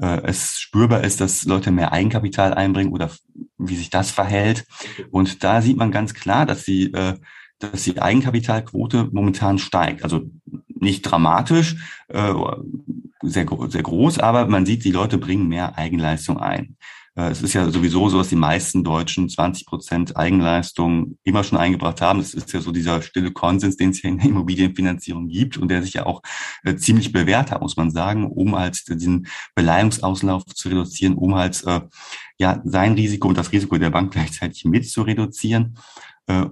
äh, 0.00 0.22
es 0.24 0.58
spürbar 0.58 1.04
ist, 1.04 1.20
dass 1.20 1.44
Leute 1.44 1.70
mehr 1.70 1.92
Eigenkapital 1.92 2.54
einbringen 2.54 2.92
oder 2.92 3.10
wie 3.58 3.76
sich 3.76 3.90
das 3.90 4.10
verhält. 4.10 4.64
Und 5.10 5.44
da 5.44 5.60
sieht 5.60 5.76
man 5.76 5.90
ganz 5.90 6.14
klar, 6.14 6.46
dass 6.46 6.64
sie 6.64 6.92
äh, 6.92 7.14
dass 7.58 7.84
die 7.84 8.00
Eigenkapitalquote 8.00 9.08
momentan 9.12 9.58
steigt. 9.58 10.04
Also 10.04 10.30
nicht 10.68 11.02
dramatisch, 11.02 11.76
äh, 12.08 12.32
sehr, 13.22 13.46
sehr 13.68 13.82
groß, 13.82 14.18
aber 14.18 14.46
man 14.46 14.64
sieht, 14.64 14.84
die 14.84 14.92
Leute 14.92 15.18
bringen 15.18 15.48
mehr 15.48 15.76
Eigenleistung 15.76 16.38
ein. 16.38 16.76
Äh, 17.18 17.30
es 17.30 17.42
ist 17.42 17.52
ja 17.52 17.68
sowieso 17.70 18.08
so, 18.08 18.18
dass 18.18 18.28
die 18.28 18.36
meisten 18.36 18.84
Deutschen 18.84 19.28
20 19.28 19.66
Prozent 19.66 20.16
Eigenleistung 20.16 21.18
immer 21.24 21.42
schon 21.42 21.58
eingebracht 21.58 22.00
haben. 22.00 22.20
Das 22.20 22.32
ist 22.32 22.52
ja 22.52 22.60
so 22.60 22.70
dieser 22.70 23.02
stille 23.02 23.32
Konsens, 23.32 23.76
den 23.76 23.90
es 23.90 23.98
hier 23.98 24.10
in 24.10 24.18
der 24.18 24.28
Immobilienfinanzierung 24.28 25.28
gibt 25.28 25.56
und 25.56 25.68
der 25.68 25.82
sich 25.82 25.94
ja 25.94 26.06
auch 26.06 26.22
äh, 26.62 26.76
ziemlich 26.76 27.12
bewährt 27.12 27.50
hat, 27.50 27.60
muss 27.60 27.76
man 27.76 27.90
sagen, 27.90 28.30
um 28.30 28.56
halt 28.56 28.88
diesen 28.88 29.26
Beleihungsauslauf 29.56 30.44
zu 30.46 30.68
reduzieren, 30.68 31.14
um 31.14 31.34
halt 31.34 31.62
äh, 31.66 31.80
ja 32.38 32.62
sein 32.64 32.92
Risiko 32.94 33.28
und 33.28 33.36
das 33.36 33.50
Risiko 33.50 33.76
der 33.78 33.90
Bank 33.90 34.12
gleichzeitig 34.12 34.64
mit 34.64 34.88
zu 34.88 35.02
reduzieren. 35.02 35.76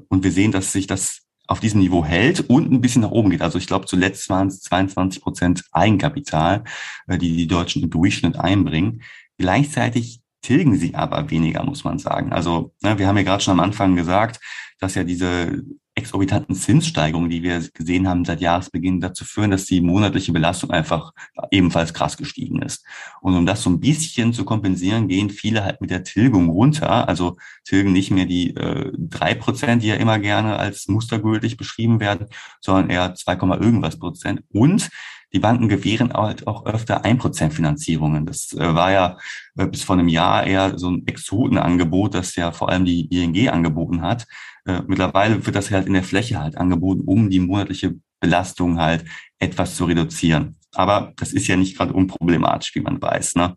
Und 0.09 0.25
wir 0.25 0.33
sehen, 0.33 0.53
dass 0.53 0.73
sich 0.73 0.87
das 0.87 1.27
auf 1.47 1.61
diesem 1.61 1.81
Niveau 1.81 2.03
hält 2.03 2.49
und 2.49 2.73
ein 2.73 2.81
bisschen 2.81 3.03
nach 3.03 3.11
oben 3.11 3.29
geht. 3.29 3.43
Also 3.43 3.59
ich 3.59 3.67
glaube, 3.67 3.85
zuletzt 3.85 4.31
waren 4.31 4.49
es 4.49 4.63
22 4.63 5.21
Prozent 5.21 5.65
Eigenkapital, 5.71 6.65
die 7.09 7.37
die 7.37 7.47
Deutschen 7.47 7.83
im 7.83 7.91
Durchschnitt 7.91 8.39
einbringen. 8.39 9.03
Gleichzeitig 9.37 10.23
tilgen 10.47 10.77
sie 10.77 10.95
aber 10.95 11.29
weniger, 11.29 11.65
muss 11.65 11.83
man 11.83 11.99
sagen. 11.99 12.33
Also 12.33 12.73
ne, 12.81 12.97
wir 12.99 13.09
haben 13.09 13.17
ja 13.17 13.25
gerade 13.25 13.43
schon 13.43 13.53
am 13.53 13.61
Anfang 13.61 13.97
gesagt, 13.97 14.39
dass 14.79 14.95
ja 14.95 15.03
diese 15.03 15.65
exorbitanten 15.97 16.55
Zinssteigerungen, 16.55 17.31
die 17.31 17.43
wir 17.43 17.67
gesehen 17.75 18.07
haben 18.07 18.25
seit 18.25 18.41
Jahresbeginn, 18.41 19.01
dazu 19.01 19.25
führen, 19.25 19.51
dass 19.51 19.65
die 19.65 19.81
monatliche 19.81 20.33
Belastung 20.33 20.71
einfach 20.71 21.13
ebenfalls 21.51 21.95
krass 21.95 22.17
gestiegen 22.17 22.63
ist. 22.63 22.85
Und 23.23 23.35
um 23.35 23.45
das 23.45 23.63
so 23.63 23.71
ein 23.71 23.81
bisschen 23.81 24.33
zu 24.33 24.45
kompensieren, 24.45 25.09
gehen 25.09 25.31
viele 25.31 25.65
halt 25.65 25.81
mit 25.81 25.91
der 25.91 26.05
Tilgung 26.05 26.51
runter, 26.51 27.09
also 27.09 27.39
tilgen 27.65 27.93
nicht 27.93 28.13
mehr 28.13 28.27
die 28.27 28.55
äh, 28.55 28.93
drei 28.97 29.33
äh, 29.33 29.37
Prozent, 29.37 29.83
die 29.83 29.89
ja 29.89 29.97
immer 29.97 30.21
gerne 30.21 30.59
als 30.59 30.87
mustergültig 30.87 31.57
beschrieben 31.57 31.99
werden, 31.99 32.27
sondern 32.61 32.91
eher 32.91 33.15
2, 33.15 33.33
irgendwas 33.33 33.99
Prozent. 33.99 34.43
Und 34.53 34.91
die 35.33 35.39
Banken 35.39 35.69
gewähren 35.69 36.13
halt 36.13 36.47
auch 36.47 36.67
öfter 36.67 37.05
1% 37.05 37.51
Finanzierungen. 37.51 38.27
Das 38.27 38.53
äh, 38.53 38.75
war 38.75 38.93
ja 38.93 39.19
äh, 39.57 39.67
bis 39.67 39.83
vor 39.83 39.97
einem 39.97 40.09
Jahr 40.09 40.47
eher 40.47 40.79
so 40.79 40.91
ein 40.91 41.07
Exotenangebot, 41.07 42.15
das 42.15 42.37
ja 42.37 42.53
vor 42.53 42.69
allem 42.69 42.85
die 42.85 43.07
ING 43.07 43.49
angeboten 43.49 44.03
hat. 44.03 44.27
Äh, 44.65 44.83
mittlerweile 44.87 45.45
wird 45.45 45.57
das 45.57 45.71
halt 45.71 45.87
in 45.87 45.95
der 45.95 46.05
Fläche 46.05 46.41
halt 46.41 46.57
angeboten, 46.57 47.03
um 47.05 47.31
die 47.31 47.41
monatliche 47.41 47.97
Belastung 48.21 48.81
halt 48.81 49.05
etwas 49.39 49.77
zu 49.77 49.85
reduzieren. 49.85 50.57
Aber 50.75 51.13
das 51.17 51.33
ist 51.33 51.47
ja 51.47 51.57
nicht 51.57 51.77
gerade 51.77 51.93
unproblematisch, 51.93 52.75
wie 52.75 52.81
man 52.81 53.01
weiß. 53.01 53.37
Ne? 53.37 53.57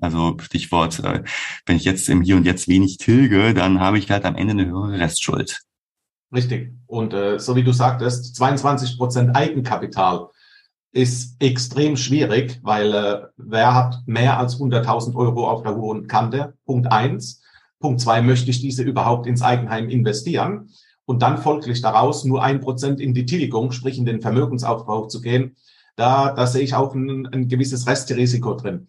Also 0.00 0.36
Stichwort, 0.40 1.02
wenn 1.66 1.76
ich 1.76 1.84
jetzt 1.84 2.08
im 2.08 2.22
Hier 2.22 2.36
und 2.36 2.44
Jetzt 2.44 2.68
wenig 2.68 2.98
tilge, 2.98 3.54
dann 3.54 3.80
habe 3.80 3.98
ich 3.98 4.10
halt 4.10 4.24
am 4.24 4.36
Ende 4.36 4.52
eine 4.52 4.66
höhere 4.66 4.98
Restschuld. 4.98 5.60
Richtig. 6.32 6.74
Und 6.86 7.14
äh, 7.14 7.38
so 7.38 7.56
wie 7.56 7.64
du 7.64 7.72
sagtest, 7.72 8.36
22 8.36 8.98
Prozent 8.98 9.34
Eigenkapital 9.34 10.28
ist 10.92 11.36
extrem 11.40 11.96
schwierig, 11.96 12.60
weil 12.62 12.94
äh, 12.94 13.20
wer 13.36 13.74
hat 13.74 14.02
mehr 14.06 14.38
als 14.38 14.58
100.000 14.58 15.14
Euro 15.14 15.48
auf 15.48 15.62
der 15.62 15.76
hohen 15.76 16.06
Kante? 16.06 16.54
Punkt 16.64 16.90
eins. 16.90 17.42
Punkt 17.78 18.00
zwei, 18.00 18.22
möchte 18.22 18.50
ich 18.50 18.60
diese 18.60 18.82
überhaupt 18.82 19.26
ins 19.26 19.42
Eigenheim 19.42 19.88
investieren? 19.88 20.70
Und 21.04 21.22
dann 21.22 21.38
folglich 21.38 21.80
daraus 21.80 22.24
nur 22.24 22.42
ein 22.42 22.60
Prozent 22.60 23.00
in 23.00 23.14
die 23.14 23.26
Tilgung, 23.26 23.72
sprich 23.72 23.98
in 23.98 24.04
den 24.04 24.20
Vermögensaufbau 24.20 25.06
zu 25.06 25.20
gehen. 25.20 25.56
Da, 25.96 26.32
da 26.32 26.46
sehe 26.46 26.62
ich 26.62 26.74
auch 26.74 26.94
ein, 26.94 27.26
ein 27.26 27.48
gewisses 27.48 27.86
Restrisiko 27.86 28.54
drin. 28.54 28.88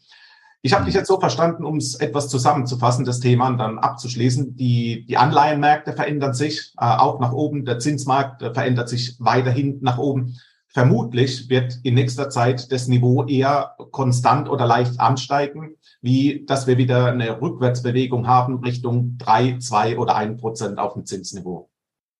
Ich 0.62 0.74
habe 0.74 0.84
dich 0.84 0.94
jetzt 0.94 1.08
so 1.08 1.20
verstanden, 1.20 1.64
um 1.64 1.78
es 1.78 1.96
etwas 1.96 2.28
zusammenzufassen, 2.28 3.06
das 3.06 3.22
Thema 3.22 3.48
und 3.48 3.58
dann 3.58 3.80
abzuschließen. 3.80 4.58
Die, 4.58 5.06
die 5.06 5.16
Anleihenmärkte 5.16 5.94
verändern 5.94 6.34
sich 6.34 6.74
äh, 6.78 6.86
auch 6.86 7.20
nach 7.22 7.32
oben. 7.32 7.64
Der 7.64 7.80
Zinsmarkt 7.80 8.42
äh, 8.42 8.54
verändert 8.54 8.90
sich 8.90 9.16
weiterhin 9.20 9.80
nach 9.82 9.98
oben. 9.98 10.38
Vermutlich 10.72 11.50
wird 11.50 11.80
in 11.84 11.96
nächster 11.96 12.30
Zeit 12.30 12.72
das 12.72 12.88
Niveau 12.88 13.26
eher 13.26 13.76
konstant 13.92 14.50
oder 14.50 14.68
leicht 14.68 15.00
ansteigen, 15.00 15.76
wie 16.02 16.46
dass 16.46 16.68
wir 16.68 16.78
wieder 16.78 17.08
eine 17.08 17.42
Rückwärtsbewegung 17.42 18.28
haben 18.28 18.60
Richtung 18.60 19.18
drei, 19.18 19.58
zwei 19.58 19.98
oder 19.98 20.16
ein 20.16 20.38
Prozent 20.38 20.78
auf 20.78 20.94
dem 20.94 21.06
Zinsniveau. 21.06 21.70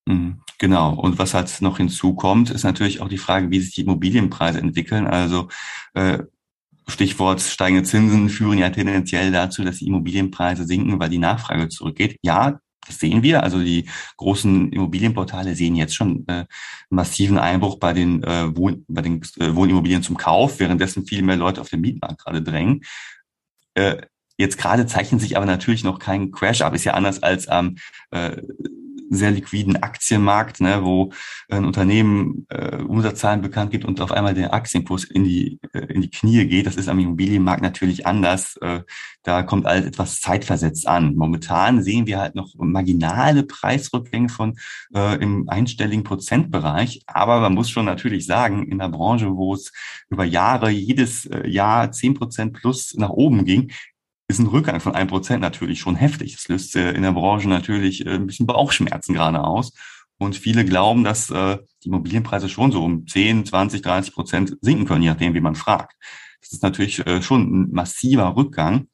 Mhm, 0.08 0.42
genau. 0.58 0.96
Und 0.96 1.20
was 1.20 1.36
halt 1.36 1.62
noch 1.62 1.78
hinzukommt, 1.78 2.50
ist 2.50 2.64
natürlich 2.64 3.02
auch 3.02 3.10
die 3.10 3.20
Frage, 3.20 3.52
wie 3.52 3.60
sich 3.60 3.76
die 3.76 3.82
Immobilienpreise 3.82 4.60
entwickeln. 4.60 5.06
Also 5.06 5.48
äh, 5.94 6.24
Stichwort 6.88 7.42
steigende 7.42 7.84
Zinsen 7.84 8.30
führen 8.30 8.58
ja 8.58 8.72
tendenziell 8.72 9.32
dazu, 9.32 9.64
dass 9.64 9.78
die 9.78 9.88
Immobilienpreise 9.88 10.66
sinken, 10.66 11.00
weil 11.00 11.10
die 11.10 11.20
Nachfrage 11.20 11.70
zurückgeht. 11.70 12.18
Ja, 12.24 12.60
das 12.90 13.00
sehen 13.00 13.24
wir. 13.24 13.44
Also 13.44 13.60
die 13.60 13.86
großen 14.18 14.72
Immobilienportale 14.72 15.56
sehen 15.56 15.76
jetzt 15.76 15.96
schon 15.96 16.28
äh, 16.28 16.46
massiven 16.90 17.38
Einbruch 17.38 17.78
bei 17.78 17.94
den, 17.94 18.24
äh, 18.24 18.56
Wohn 18.58 18.84
bei 18.88 19.02
den 19.02 19.22
äh, 19.40 19.56
Wohnimmobilien 19.56 20.04
zum 20.04 20.18
Kauf, 20.18 20.60
währenddessen 20.60 21.06
viel 21.06 21.22
mehr 21.22 21.38
Leute 21.38 21.62
auf 21.62 21.70
den 21.70 21.82
Mietmarkt 21.82 22.24
gerade 22.24 22.42
drängen. 22.42 22.82
Äh, 23.76 23.98
jetzt 24.38 24.58
gerade 24.58 24.88
zeichnet 24.88 25.22
sich 25.22 25.38
aber 25.38 25.46
natürlich 25.46 25.84
noch 25.84 26.00
kein 26.00 26.32
Crash 26.32 26.62
ab. 26.62 26.74
Ist 26.74 26.84
ja 26.84 26.96
anders 26.96 27.22
als 27.22 27.48
am 27.48 27.76
äh, 28.12 28.42
sehr 29.10 29.32
liquiden 29.32 29.78
Aktienmarkt, 29.78 30.62
ne, 30.62 30.84
wo 30.84 31.12
ein 31.50 31.66
Unternehmen 31.66 32.46
äh, 32.50 32.78
Umsatzzahlen 32.78 33.42
bekannt 33.42 33.72
gibt 33.72 33.86
und 33.86 34.02
auf 34.02 34.12
einmal 34.12 34.34
der 34.34 34.54
Aktienkurs 34.54 35.04
in 35.04 35.24
die, 35.24 35.60
äh, 35.74 35.86
in 35.94 36.02
die 36.02 36.10
Knie 36.10 36.46
geht. 36.46 36.66
Das 36.66 36.76
ist 36.76 36.90
am 36.90 37.00
Immobilienmarkt 37.00 37.62
natürlich 37.62 38.06
anders. 38.06 38.58
Äh, 38.58 38.82
da 39.24 39.44
kommt 39.44 39.66
alles 39.66 39.86
etwas 39.86 40.22
zeitversetzt 40.22 40.88
an. 40.88 41.16
Momentan 41.16 41.84
sehen 41.84 42.08
wir 42.08 42.20
halt 42.20 42.36
noch 42.36 42.54
marginale 42.58 43.44
Preisrückgänge 43.44 44.30
von 44.30 44.58
äh, 44.94 45.22
im 45.22 45.50
einstelligen 45.50 46.04
Prozentbereich. 46.04 47.02
Aber 47.08 47.40
man 47.40 47.54
muss 47.54 47.70
schon 47.70 47.86
natürlich 47.86 48.26
sagen, 48.26 48.68
in 48.68 48.80
der 48.80 48.90
Branche, 48.90 49.36
wo 49.36 49.54
es 49.54 49.72
über 50.10 50.24
Jahre, 50.24 50.70
jedes 50.70 51.26
äh, 51.26 51.48
Jahr 51.48 51.92
zehn 51.92 52.14
Prozent 52.14 52.54
plus 52.54 52.94
nach 52.96 53.10
oben 53.10 53.46
ging, 53.46 53.72
ist 54.30 54.40
ein 54.40 54.48
Rückgang 54.48 54.80
von 54.80 54.96
einem 54.96 55.10
Prozent 55.10 55.42
natürlich 55.42 55.80
schon 55.80 55.96
heftig. 55.96 56.36
Das 56.36 56.48
löst 56.48 56.76
äh, 56.76 56.92
in 56.92 57.02
der 57.02 57.12
Branche 57.12 57.50
natürlich 57.50 58.06
äh, 58.06 58.12
ein 58.12 58.28
bisschen 58.28 58.46
Bauchschmerzen 58.46 59.14
gerade 59.14 59.44
aus. 59.44 59.74
Und 60.18 60.38
viele 60.38 60.66
glauben, 60.66 61.04
dass 61.04 61.32
äh, 61.32 61.58
die 61.84 61.88
Immobilienpreise 61.88 62.48
schon 62.48 62.72
so 62.72 62.84
um 62.84 63.08
10, 63.08 63.46
20, 63.46 63.82
30 63.82 64.14
Prozent 64.14 64.58
sinken 64.62 64.86
können, 64.86 65.02
je 65.02 65.10
nachdem, 65.10 65.34
wie 65.34 65.42
man 65.42 65.56
fragt. 65.56 65.96
Das 66.42 66.54
ist 66.54 66.64
natürlich 66.64 67.04
schon 67.20 67.42
ein 67.42 67.72
massiver 67.74 68.34
Rückgang. 68.38 68.88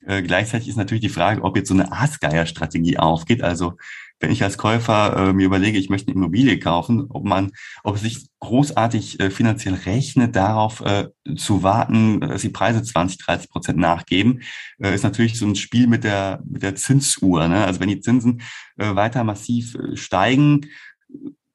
Gleichzeitig 0.00 0.68
ist 0.68 0.76
natürlich 0.76 1.02
die 1.02 1.10
Frage, 1.10 1.42
ob 1.42 1.54
jetzt 1.54 1.68
so 1.68 1.74
eine 1.74 1.92
Aasgeier-Strategie 1.92 2.98
aufgeht. 2.98 3.42
Also 3.42 3.74
wenn 4.20 4.30
ich 4.30 4.42
als 4.42 4.56
Käufer 4.56 5.16
äh, 5.16 5.32
mir 5.32 5.46
überlege, 5.46 5.78
ich 5.78 5.90
möchte 5.90 6.08
eine 6.08 6.16
Immobilie 6.16 6.58
kaufen, 6.58 7.06
ob 7.10 7.24
man, 7.24 7.52
ob 7.84 7.96
es 7.96 8.02
sich 8.02 8.26
großartig 8.40 9.20
äh, 9.20 9.30
finanziell 9.30 9.74
rechnet, 9.74 10.34
darauf 10.36 10.80
äh, 10.80 11.08
zu 11.36 11.62
warten, 11.62 12.20
dass 12.20 12.42
die 12.42 12.48
Preise 12.48 12.82
20, 12.82 13.18
30 13.18 13.50
Prozent 13.50 13.78
nachgeben, 13.78 14.42
äh, 14.78 14.94
ist 14.94 15.04
natürlich 15.04 15.38
so 15.38 15.46
ein 15.46 15.56
Spiel 15.56 15.86
mit 15.86 16.04
der 16.04 16.42
mit 16.48 16.62
der 16.62 16.76
Zinsuhr. 16.76 17.48
Ne? 17.48 17.64
Also 17.64 17.80
wenn 17.80 17.88
die 17.88 18.00
Zinsen 18.00 18.40
äh, 18.76 18.94
weiter 18.94 19.24
massiv 19.24 19.74
äh, 19.74 19.96
steigen, 19.96 20.62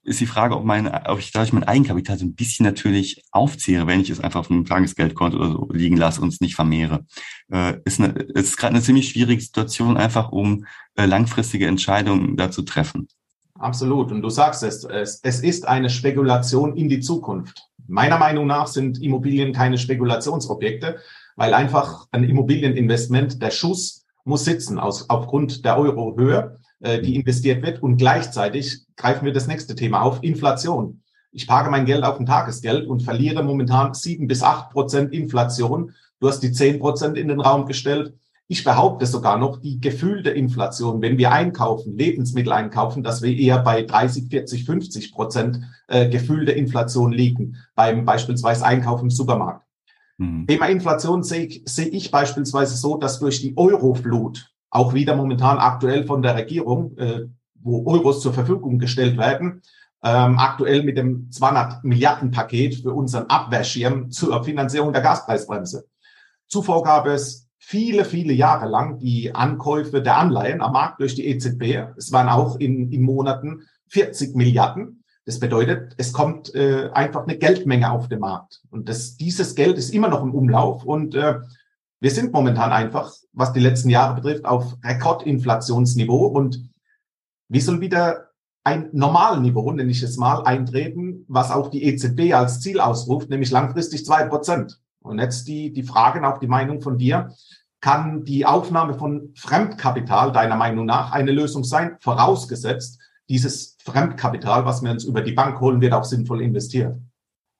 ist 0.04 0.20
die 0.20 0.26
Frage, 0.26 0.58
ob, 0.58 0.66
mein, 0.66 0.88
ob 0.88 1.20
ich 1.20 1.32
dadurch 1.32 1.54
mein 1.54 1.64
Eigenkapital 1.64 2.18
so 2.18 2.26
ein 2.26 2.34
bisschen 2.34 2.66
natürlich 2.66 3.24
aufzehre, 3.32 3.86
wenn 3.88 4.02
ich 4.02 4.10
es 4.10 4.20
einfach 4.20 4.40
auf 4.40 4.50
einem 4.50 4.66
Tagesgeldkonto 4.66 5.38
oder 5.38 5.52
so 5.52 5.70
liegen 5.72 5.98
lasse 5.98 6.22
und 6.22 6.30
es 6.30 6.42
nicht 6.42 6.56
vermehre. 6.56 7.06
Äh, 7.52 7.78
ist, 7.86 8.00
eine, 8.00 8.14
ist 8.14 8.58
gerade 8.58 8.76
eine 8.76 8.84
ziemlich 8.84 9.10
schwierige 9.10 9.42
Situation, 9.42 9.98
einfach 9.98 10.32
um 10.32 10.66
äh, 10.96 11.06
langfristige 11.06 11.68
Entscheidungen 11.68 12.36
da 12.36 12.50
zu 12.50 12.64
treffen. 12.64 13.08
Absolut. 13.60 14.12
Und 14.12 14.24
du 14.24 14.30
sagst 14.30 14.64
es, 14.64 14.84
es, 14.84 15.20
es 15.22 15.42
ist 15.42 15.68
eine 15.68 15.90
Spekulation 15.90 16.76
in 16.76 16.90
die 16.90 17.00
Zukunft. 17.00 17.68
Meiner 17.88 18.18
Meinung 18.18 18.48
nach 18.48 18.68
sind 18.68 19.02
Immobilien 19.02 19.54
keine 19.54 19.78
Spekulationsobjekte, 19.78 20.98
weil 21.36 21.54
einfach 21.54 22.08
ein 22.12 22.24
Immobilieninvestment, 22.24 23.42
der 23.42 23.52
Schuss 23.52 24.06
muss 24.24 24.46
sitzen 24.46 24.80
aus, 24.80 25.10
aufgrund 25.10 25.64
der 25.66 25.78
Eurohöhe 25.78 26.60
äh, 26.82 27.02
die 27.02 27.16
investiert 27.16 27.64
wird. 27.64 27.82
Und 27.82 27.98
gleichzeitig 27.98 28.82
greifen 28.96 29.26
wir 29.26 29.34
das 29.34 29.48
nächste 29.48 29.76
Thema 29.76 30.02
auf, 30.02 30.24
Inflation. 30.24 31.02
Ich 31.32 31.48
parke 31.48 31.70
mein 31.70 31.86
Geld 31.86 32.04
auf 32.04 32.20
ein 32.20 32.26
Tagesgeld 32.26 32.88
und 32.88 33.04
verliere 33.04 33.44
momentan 33.44 33.94
sieben 33.94 34.28
bis 34.28 34.44
acht 34.44 34.72
Prozent 34.72 35.14
Inflation. 35.14 35.94
Du 36.20 36.28
hast 36.28 36.42
die 36.42 36.52
zehn 36.52 36.80
Prozent 36.80 37.18
in 37.18 37.30
den 37.30 37.40
Raum 37.40 37.66
gestellt. 37.66 38.14
Ich 38.48 38.66
behaupte 38.66 39.06
sogar 39.06 39.38
noch, 39.38 39.62
die 39.62 39.80
gefühlte 39.80 40.30
Inflation, 40.30 41.02
wenn 41.02 41.18
wir 41.18 41.32
einkaufen, 41.32 41.98
Lebensmittel 41.98 42.52
einkaufen, 42.52 43.02
dass 43.02 43.22
wir 43.22 43.34
eher 43.34 43.60
bei 43.60 43.84
30, 43.84 44.30
40, 44.30 44.66
50 44.66 45.14
Prozent 45.14 45.62
äh, 45.88 46.10
gefühlte 46.10 46.52
Inflation 46.52 47.14
liegen, 47.14 47.56
beim 47.76 48.04
beispielsweise 48.04 48.66
Einkaufen 48.66 49.06
im 49.06 49.10
Supermarkt. 49.10 49.66
Mhm. 50.18 50.48
Thema 50.48 50.66
Inflation 50.66 51.24
sehe 51.24 51.46
ich, 51.46 51.62
sehe 51.66 51.88
ich 51.88 52.12
beispielsweise 52.12 52.76
so, 52.76 52.98
dass 52.98 53.20
durch 53.20 53.40
die 53.40 53.56
Euroflut 53.56 54.52
auch 54.72 54.94
wieder 54.94 55.16
momentan 55.16 55.60
aktuell 55.60 56.06
von 56.06 56.22
der 56.22 56.36
Regierung, 56.36 56.98
äh, 56.98 57.28
wo 57.56 57.86
Euros 57.86 58.22
zur 58.22 58.34
Verfügung 58.34 58.80
gestellt 58.80 59.18
werden, 59.18 59.62
ähm, 60.04 60.40
aktuell 60.40 60.84
mit 60.84 60.98
dem 60.98 61.30
200 61.32 61.84
Milliarden 61.84 62.32
Paket 62.32 62.76
für 62.76 62.94
unseren 62.94 63.28
Abwehrschirm 63.28 64.10
zur 64.10 64.44
Finanzierung 64.44 64.94
der 64.94 65.04
Gaspreisbremse. 65.04 65.86
Zuvor 66.48 66.84
gab 66.84 67.06
es 67.06 67.48
viele, 67.60 68.06
viele 68.06 68.34
Jahre 68.34 68.68
lang 68.68 68.98
die 68.98 69.36
Ankäufe 69.36 70.02
der 70.02 70.18
Anleihen 70.18 70.62
am 70.62 70.74
Markt 70.74 71.00
durch 71.00 71.14
die 71.14 71.28
EZB. 71.28 71.94
Es 71.98 72.12
waren 72.12 72.30
auch 72.30 72.56
in, 72.58 72.92
in 72.92 73.04
Monaten 73.04 73.62
40 73.90 74.36
Milliarden. 74.36 75.04
Das 75.26 75.40
bedeutet, 75.40 75.94
es 75.98 76.14
kommt 76.14 76.56
äh, 76.56 76.90
einfach 76.94 77.28
eine 77.28 77.38
Geldmenge 77.38 77.92
auf 77.92 78.08
den 78.08 78.20
Markt. 78.20 78.62
Und 78.72 78.90
das, 78.90 79.18
dieses 79.18 79.54
Geld 79.54 79.78
ist 79.78 79.94
immer 79.94 80.08
noch 80.08 80.24
im 80.24 80.34
Umlauf 80.34 80.84
und 80.84 81.14
äh, 81.14 81.36
Wir 82.00 82.10
sind 82.10 82.34
momentan 82.34 82.72
einfach, 82.72 83.14
was 83.34 83.54
die 83.54 83.60
letzten 83.60 83.90
Jahre 83.90 84.16
betrifft, 84.16 84.46
auf 84.46 84.78
Rekordinflationsniveau 84.84 86.28
und 86.28 86.70
wie 87.50 87.60
soll 87.60 87.82
wieder 87.82 88.32
ein 88.64 88.90
Normalniveau, 88.92 89.72
nenne 89.72 89.92
ich 89.92 90.04
es 90.04 90.18
mal, 90.18 90.44
eintreten, 90.44 91.26
was 91.28 91.52
auch 91.52 91.70
die 91.70 91.84
EZB 91.84 92.34
als 92.34 92.60
Ziel 92.60 92.80
ausruft, 92.80 93.30
nämlich 93.30 93.52
langfristig 93.52 94.06
zwei 94.06 94.26
Prozent. 94.26 94.80
Und 95.02 95.20
jetzt 95.20 95.48
die, 95.48 95.74
die 95.74 95.84
Frage 95.84 96.20
und 96.20 96.26
auch 96.26 96.38
die 96.38 96.48
Meinung 96.48 96.82
von 96.82 96.98
dir. 96.98 97.34
Kann 97.84 98.24
die 98.26 98.46
Aufnahme 98.46 98.94
von 98.94 99.32
Fremdkapital 99.36 100.32
deiner 100.32 100.56
Meinung 100.56 100.86
nach 100.86 101.12
eine 101.12 101.32
Lösung 101.32 101.64
sein, 101.64 101.98
vorausgesetzt, 102.00 103.00
dieses 103.28 103.76
Fremdkapital, 103.84 104.66
was 104.66 104.84
wir 104.84 104.92
uns 104.92 105.04
über 105.04 105.22
die 105.22 105.32
Bank 105.32 105.60
holen, 105.60 105.82
wird 105.82 105.94
auch 105.94 106.04
sinnvoll 106.04 106.44
investiert? 106.44 106.96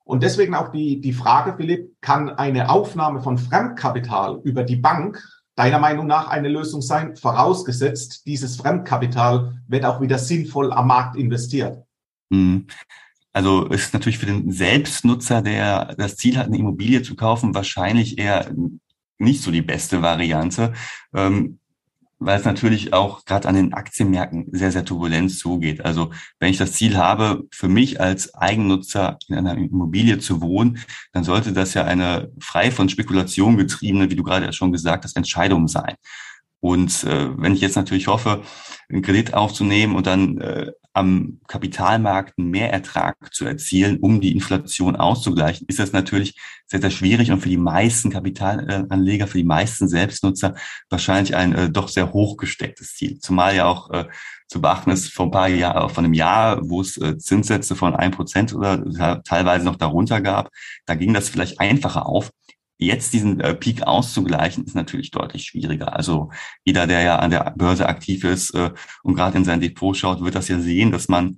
Und 0.04 0.22
deswegen 0.22 0.54
auch 0.54 0.70
die, 0.70 1.02
die 1.02 1.14
Frage, 1.14 1.56
Philipp, 1.58 1.96
kann 2.02 2.30
eine 2.30 2.70
Aufnahme 2.70 3.22
von 3.22 3.40
Fremdkapital 3.40 4.42
über 4.44 4.64
die 4.64 4.76
Bank 4.76 5.24
deiner 5.62 5.78
Meinung 5.78 6.08
nach 6.08 6.28
eine 6.28 6.50
Lösung 6.50 6.82
sein, 6.82 7.16
vorausgesetzt, 7.16 8.24
dieses 8.26 8.56
Fremdkapital 8.56 9.62
wird 9.68 9.86
auch 9.86 10.02
wieder 10.02 10.18
sinnvoll 10.18 10.74
am 10.74 10.88
Markt 10.88 11.16
investiert? 11.16 11.78
Hm. 12.34 12.66
Also 13.32 13.68
ist 13.68 13.94
natürlich 13.94 14.18
für 14.18 14.26
den 14.26 14.52
Selbstnutzer, 14.52 15.44
der 15.44 15.94
das 16.00 16.18
Ziel 16.18 16.38
hat, 16.38 16.48
eine 16.48 16.58
Immobilie 16.58 17.04
zu 17.04 17.16
kaufen, 17.16 17.54
wahrscheinlich 17.54 18.18
eher 18.18 18.52
nicht 19.20 19.44
so 19.44 19.52
die 19.52 19.62
beste 19.62 20.02
Variante. 20.02 20.74
Ähm, 21.14 21.60
weil 22.22 22.40
es 22.40 22.46
natürlich 22.46 22.94
auch 22.94 23.26
gerade 23.26 23.48
an 23.50 23.56
den 23.56 23.74
Aktienmärkten 23.74 24.46
sehr, 24.52 24.72
sehr 24.72 24.86
turbulent 24.86 25.32
zugeht. 25.32 25.84
Also 25.84 26.12
wenn 26.40 26.52
ich 26.52 26.58
das 26.58 26.74
Ziel 26.74 26.96
habe, 26.96 27.44
für 27.52 27.68
mich 27.68 28.00
als 28.00 28.36
Eigennutzer 28.36 29.18
in 29.28 29.36
einer 29.36 29.58
Immobilie 29.58 30.20
zu 30.20 30.40
wohnen, 30.40 30.78
dann 31.14 31.24
sollte 31.24 31.52
das 31.52 31.74
ja 31.74 31.84
eine 31.84 32.32
frei 32.40 32.70
von 32.70 32.90
Spekulation 32.90 33.58
getriebene, 33.58 34.10
wie 34.12 34.16
du 34.16 34.24
gerade 34.24 34.54
schon 34.54 34.72
gesagt 34.72 35.04
hast, 35.04 35.18
Entscheidung 35.18 35.68
sein. 35.68 35.96
Und 36.62 37.04
äh, 37.04 37.30
wenn 37.38 37.54
ich 37.54 37.62
jetzt 37.62 37.76
natürlich 37.76 38.08
hoffe, 38.08 38.44
einen 38.90 39.02
Kredit 39.02 39.34
aufzunehmen 39.34 39.96
und 39.96 40.08
dann 40.08 40.38
äh, 40.38 40.72
am 40.94 41.40
Kapitalmarkt 41.48 42.38
mehr 42.38 42.72
Ertrag 42.72 43.16
zu 43.34 43.46
erzielen, 43.46 43.98
um 44.00 44.20
die 44.20 44.34
Inflation 44.34 44.96
auszugleichen, 44.96 45.66
ist 45.68 45.80
das 45.80 45.94
natürlich 45.94 46.38
sehr, 46.68 46.82
sehr 46.82 46.92
schwierig 46.92 47.32
und 47.32 47.40
für 47.40 47.50
die 47.50 47.58
meisten 47.58 48.10
Kapitalanleger, 48.10 49.28
für 49.28 49.38
die 49.38 49.46
meisten 49.46 49.88
Selbstnutzer 49.88 50.56
wahrscheinlich 50.90 51.36
ein 51.36 51.54
äh, 51.54 51.70
doch 51.70 51.88
sehr 51.88 52.12
hochgestecktes 52.12 52.96
Ziel. 52.96 53.20
Zumal 53.20 53.56
ja 53.56 53.66
auch 53.66 53.90
äh, 53.92 54.06
zu 54.48 54.62
beachten 54.62 54.92
ist, 54.92 55.14
vor 55.14 55.28
ein 55.28 55.32
paar 55.32 55.48
Jahren, 55.48 55.90
von 55.90 56.04
einem 56.04 56.14
Jahr, 56.14 56.60
wo 56.62 56.82
es 56.82 56.98
äh, 56.98 57.18
Zinssätze 57.18 57.76
von 57.76 57.96
ein 57.96 58.12
Prozent 58.12 58.54
oder 58.54 59.24
teilweise 59.24 59.64
noch 59.64 59.78
darunter 59.78 60.20
gab, 60.20 60.50
da 60.86 60.96
ging 60.96 61.14
das 61.14 61.30
vielleicht 61.30 61.60
einfacher 61.62 62.06
auf. 62.06 62.32
Jetzt 62.84 63.14
diesen 63.14 63.40
äh, 63.42 63.54
Peak 63.54 63.84
auszugleichen, 63.84 64.66
ist 64.66 64.74
natürlich 64.74 65.12
deutlich 65.12 65.44
schwieriger. 65.44 65.96
Also 65.96 66.32
jeder, 66.66 66.88
der 66.88 67.02
ja 67.02 67.20
an 67.20 67.30
der 67.30 67.54
Börse 67.56 67.88
aktiv 67.88 68.24
ist 68.24 68.56
äh, 68.56 68.72
und 69.04 69.14
gerade 69.14 69.38
in 69.38 69.46
sein 69.46 69.62
Depot 69.62 69.96
schaut, 69.96 70.24
wird 70.24 70.34
das 70.34 70.48
ja 70.48 70.60
sehen, 70.60 70.92
dass 70.92 71.08
man 71.08 71.38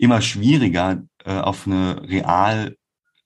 immer 0.00 0.20
schwieriger 0.20 1.04
äh, 1.24 1.38
auf 1.38 1.68
eine 1.68 2.02
real 2.02 2.76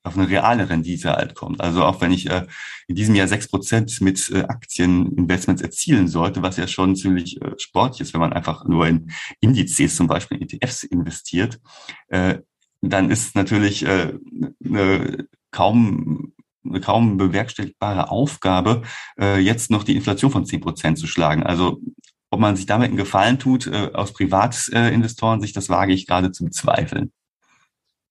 auf 0.03 0.15
eine 0.17 0.29
reale 0.29 0.69
Rendite 0.69 1.11
halt 1.11 1.35
kommt. 1.35 1.59
Also 1.59 1.83
auch 1.83 1.99
wenn 1.99 2.11
ich 2.13 2.29
äh, 2.29 2.45
in 2.87 2.95
diesem 2.95 3.15
Jahr 3.15 3.27
sechs 3.27 3.47
Prozent 3.47 3.99
mit 4.01 4.29
äh, 4.29 4.43
Aktieninvestments 4.43 5.61
erzielen 5.61 6.07
sollte, 6.07 6.41
was 6.43 6.57
ja 6.57 6.67
schon 6.67 6.95
ziemlich 6.95 7.41
äh, 7.41 7.51
sportlich 7.57 8.01
ist, 8.01 8.13
wenn 8.13 8.21
man 8.21 8.33
einfach 8.33 8.65
nur 8.65 8.87
in 8.87 9.11
Indizes, 9.41 9.97
zum 9.97 10.07
Beispiel 10.07 10.37
in 10.37 10.47
ETFs 10.47 10.83
investiert, 10.83 11.59
äh, 12.07 12.37
dann 12.81 13.09
ist 13.11 13.35
natürlich 13.35 13.83
äh, 13.83 14.13
eine 14.63 15.27
kaum 15.51 16.33
kaum 16.81 17.17
bewerkstelligbare 17.17 18.09
Aufgabe, 18.09 18.83
äh, 19.19 19.39
jetzt 19.39 19.71
noch 19.71 19.83
die 19.83 19.95
Inflation 19.95 20.31
von 20.31 20.45
zehn 20.45 20.61
Prozent 20.61 20.97
zu 20.97 21.07
schlagen. 21.07 21.43
Also 21.43 21.79
ob 22.29 22.39
man 22.39 22.55
sich 22.55 22.65
damit 22.65 22.89
einen 22.89 22.97
Gefallen 22.97 23.39
tut, 23.39 23.67
äh, 23.67 23.91
aus 23.93 24.13
Privatinvestoren 24.13 25.41
sich, 25.41 25.53
das 25.53 25.69
wage 25.69 25.93
ich 25.93 26.07
gerade 26.07 26.31
zu 26.31 26.43
bezweifeln. 26.45 27.11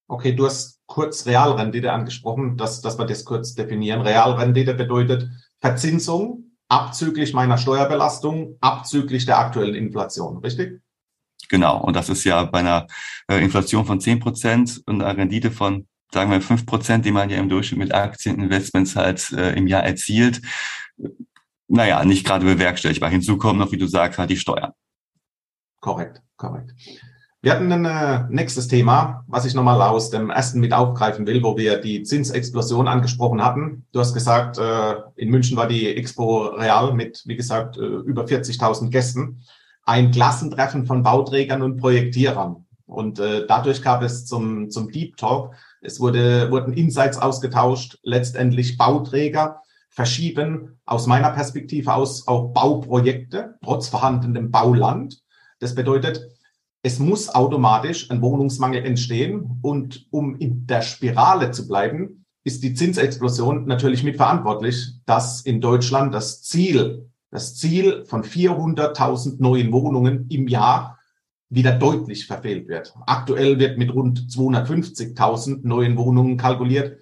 Okay, 0.09 0.33
du 0.35 0.47
hast 0.47 0.81
kurz 0.87 1.27
Realrendite 1.27 1.93
angesprochen, 1.93 2.57
dass, 2.57 2.81
dass 2.81 2.99
wir 2.99 3.07
das 3.07 3.25
kurz 3.25 3.55
definieren. 3.55 4.03
Realrendite 4.03 4.75
bedeutet 4.75 5.29
Verzinsung 5.59 6.45
abzüglich 6.69 7.33
meiner 7.33 7.59
Steuerbelastung, 7.59 8.57
abzüglich 8.61 9.27
der 9.27 9.39
aktuellen 9.39 9.75
Inflation, 9.75 10.39
richtig? 10.39 10.81
Genau, 11.49 11.81
und 11.81 11.95
das 11.95 12.09
ist 12.09 12.25
ja 12.25 12.45
bei 12.45 12.61
einer 12.61 12.87
äh, 13.29 13.43
Inflation 13.43 13.85
von 13.85 14.01
zehn 14.01 14.19
Prozent 14.19 14.83
und 14.87 15.03
einer 15.03 15.17
Rendite 15.17 15.51
von 15.51 15.87
sagen 16.13 16.31
wir 16.31 16.41
fünf 16.41 16.67
Prozent, 16.67 17.05
die 17.05 17.13
man 17.13 17.31
ja 17.31 17.39
im 17.39 17.49
Durchschnitt 17.49 17.79
mit 17.79 17.95
Aktieninvestments 17.95 18.97
halt 18.97 19.33
äh, 19.33 19.53
im 19.55 19.67
Jahr 19.67 19.85
erzielt, 19.85 20.41
naja, 21.69 22.05
nicht 22.05 22.27
gerade 22.27 22.45
bewerkstelligbar. 22.45 23.11
Hinzu 23.11 23.39
kommen 23.39 23.59
noch, 23.59 23.73
wie 23.73 23.79
du 23.79 23.87
sagst, 23.87 24.19
halt 24.19 24.31
die 24.31 24.37
Steuern. 24.37 24.73
Korrekt, 25.81 26.23
korrekt. 26.37 26.73
Wir 27.43 27.53
hatten 27.53 27.71
ein 27.71 27.85
äh, 27.85 28.25
nächstes 28.29 28.67
Thema, 28.67 29.25
was 29.29 29.45
ich 29.45 29.55
nochmal 29.55 29.81
aus 29.81 30.11
dem 30.11 30.31
ersten 30.31 30.59
mit 30.59 30.73
aufgreifen 30.73 31.27
will, 31.27 31.43
wo 31.43 31.57
wir 31.57 31.81
die 31.81 32.03
Zinsexplosion 32.03 32.89
angesprochen 32.89 33.45
hatten. 33.45 33.87
Du 33.93 34.01
hast 34.01 34.15
gesagt, 34.15 34.59
äh, 34.59 34.97
in 35.15 35.31
München 35.31 35.57
war 35.57 35.69
die 35.69 35.95
Expo 35.95 36.47
Real 36.47 36.93
mit, 36.93 37.23
wie 37.27 37.37
gesagt, 37.37 37.77
äh, 37.77 37.83
über 37.83 38.25
40.000 38.25 38.91
Gästen. 38.91 39.43
Ein 39.85 40.11
Klassentreffen 40.11 40.87
von 40.87 41.05
Bauträgern 41.05 41.63
und 41.63 41.77
Projektierern. 41.77 42.66
Und 42.87 43.19
äh, 43.19 43.47
dadurch 43.47 43.83
gab 43.83 44.03
es 44.03 44.27
zum, 44.27 44.71
zum 44.71 44.91
Deep 44.91 45.17
Talk 45.17 45.55
es 45.87 46.01
wurde, 46.01 46.51
wurden 46.51 46.73
Insights 46.73 47.17
ausgetauscht, 47.17 47.99
letztendlich 48.03 48.77
Bauträger 48.77 49.63
verschieben 49.89 50.81
aus 50.85 51.07
meiner 51.07 51.31
Perspektive 51.31 51.95
aus 51.95 52.27
auch 52.27 52.53
Bauprojekte 52.53 53.55
trotz 53.63 53.87
vorhandenem 53.89 54.51
Bauland. 54.51 55.23
Das 55.61 55.77
bedeutet, 55.77 56.27
es 56.83 56.99
muss 56.99 57.29
automatisch 57.29 58.11
ein 58.11 58.21
Wohnungsmangel 58.21 58.85
entstehen 58.85 59.61
und 59.63 60.07
um 60.11 60.37
in 60.37 60.67
der 60.67 60.83
Spirale 60.83 61.53
zu 61.53 61.69
bleiben, 61.69 62.25
ist 62.43 62.65
die 62.65 62.75
Zinsexplosion 62.75 63.67
natürlich 63.67 64.03
mitverantwortlich, 64.03 64.95
dass 65.05 65.41
in 65.41 65.61
Deutschland 65.61 66.15
das 66.15 66.43
Ziel, 66.43 67.11
das 67.31 67.55
Ziel 67.57 68.05
von 68.07 68.25
400.000 68.25 69.37
neuen 69.39 69.73
Wohnungen 69.73 70.29
im 70.31 70.49
Jahr 70.49 70.96
wieder 71.49 71.73
deutlich 71.73 72.27
verfehlt 72.27 72.69
wird. 72.69 72.95
Aktuell 73.07 73.59
wird 73.59 73.79
mit 73.79 73.95
rund 73.95 74.21
250.000 74.21 75.61
neuen 75.63 75.97
Wohnungen 75.97 76.37
kalkuliert, 76.37 76.99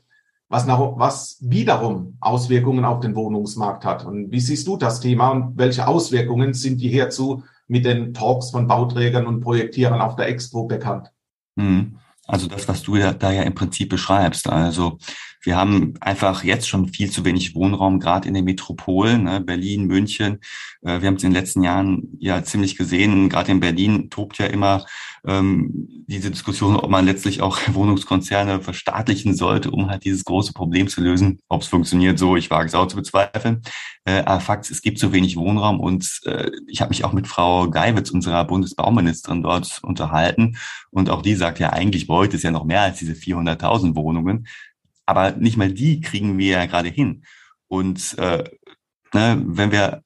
was, 0.49 0.67
nach, 0.67 0.79
was 0.97 1.39
wiederum 1.41 2.17
Auswirkungen 2.21 2.85
auf 2.85 3.01
den 3.01 3.15
Wohnungsmarkt 3.15 3.85
hat. 3.85 4.05
Und 4.05 4.31
wie 4.31 4.41
siehst 4.41 4.67
du 4.67 4.77
das 4.77 5.01
Thema 5.01 5.31
und 5.31 5.57
welche 5.57 5.87
Auswirkungen 5.87 6.53
sind 6.55 6.79
hierzu 6.79 7.43
mit 7.67 7.85
den 7.85 8.13
Talks 8.13 8.51
von 8.51 8.67
Bauträgern 8.67 9.27
und 9.27 9.41
Projektierern 9.41 10.01
auf 10.01 10.17
der 10.17 10.29
Expo 10.29 10.67
bekannt? 10.67 11.11
Hm. 11.59 11.99
Also 12.27 12.47
das, 12.47 12.67
was 12.69 12.83
du 12.83 12.97
ja, 12.97 13.13
da 13.13 13.33
ja 13.33 13.43
im 13.43 13.55
Prinzip 13.55 13.91
beschreibst. 13.91 14.49
Also 14.49 14.99
wir 15.45 15.57
haben 15.57 15.95
einfach 16.01 16.45
jetzt 16.45 16.69
schon 16.69 16.89
viel 16.89 17.11
zu 17.11 17.25
wenig 17.25 17.55
Wohnraum, 17.55 18.01
gerade 18.01 18.29
in 18.29 18.35
den 18.35 18.45
Metropolen, 18.45 19.25
ne, 19.25 19.41
Berlin, 19.41 19.87
München. 19.87 20.41
Äh, 20.83 21.01
wir 21.01 21.09
haben 21.09 21.17
es 21.17 21.23
in 21.23 21.31
den 21.31 21.41
letzten 21.41 21.63
Jahren 21.63 22.17
ja 22.19 22.43
ziemlich 22.43 22.77
gesehen. 22.77 23.29
Gerade 23.29 23.53
in 23.53 23.61
Berlin 23.61 24.11
tobt 24.11 24.39
ja 24.39 24.47
immer 24.47 24.87
ähm, 25.27 26.05
diese 26.07 26.31
Diskussion, 26.31 26.77
ob 26.77 26.91
man 26.91 27.05
letztlich 27.05 27.43
auch 27.43 27.59
Wohnungskonzerne 27.73 28.61
verstaatlichen 28.61 29.35
sollte, 29.35 29.71
um 29.71 29.91
halt 29.91 30.05
dieses 30.05 30.25
große 30.25 30.53
Problem 30.53 30.89
zu 30.89 31.03
lösen. 31.03 31.41
Ob 31.49 31.63
es 31.63 31.69
funktioniert 31.69 32.19
so, 32.19 32.37
ich 32.37 32.51
wage 32.51 32.67
es 32.67 32.75
auch 32.75 32.87
zu 32.87 32.97
bezweifeln. 32.97 33.63
Äh, 34.05 34.23
aber 34.25 34.41
Fakt, 34.41 34.71
es 34.71 34.83
gibt 34.83 34.99
zu 34.99 35.13
wenig 35.13 35.37
Wohnraum 35.37 35.81
und 35.81 36.21
äh, 36.25 36.51
ich 36.67 36.81
habe 36.81 36.91
mich 36.91 37.05
auch 37.05 37.13
mit 37.13 37.27
Frau 37.27 37.71
Geiwitz, 37.71 38.11
unserer 38.11 38.45
Bundesbauministerin, 38.45 39.43
dort 39.43 39.81
unterhalten. 39.83 40.57
Und 40.91 41.11
auch 41.11 41.23
die 41.23 41.35
sagt 41.35 41.59
ja, 41.59 41.73
eigentlich 41.73 42.07
bräuchte 42.07 42.37
es 42.37 42.43
ja 42.43 42.51
noch 42.51 42.65
mehr 42.65 42.83
als 42.83 42.99
diese 42.99 43.13
400.000 43.13 43.95
Wohnungen. 43.97 44.47
Aber 45.07 45.33
nicht 45.33 45.57
mal 45.57 45.73
die 45.73 46.01
kriegen 46.01 46.39
wir 46.39 46.53
ja 46.53 46.67
gerade 46.67 46.89
hin. 46.89 47.25
Und 47.69 48.17
äh, 48.19 48.45
ne, 49.13 49.43
wenn 49.45 49.73
wir 49.73 50.03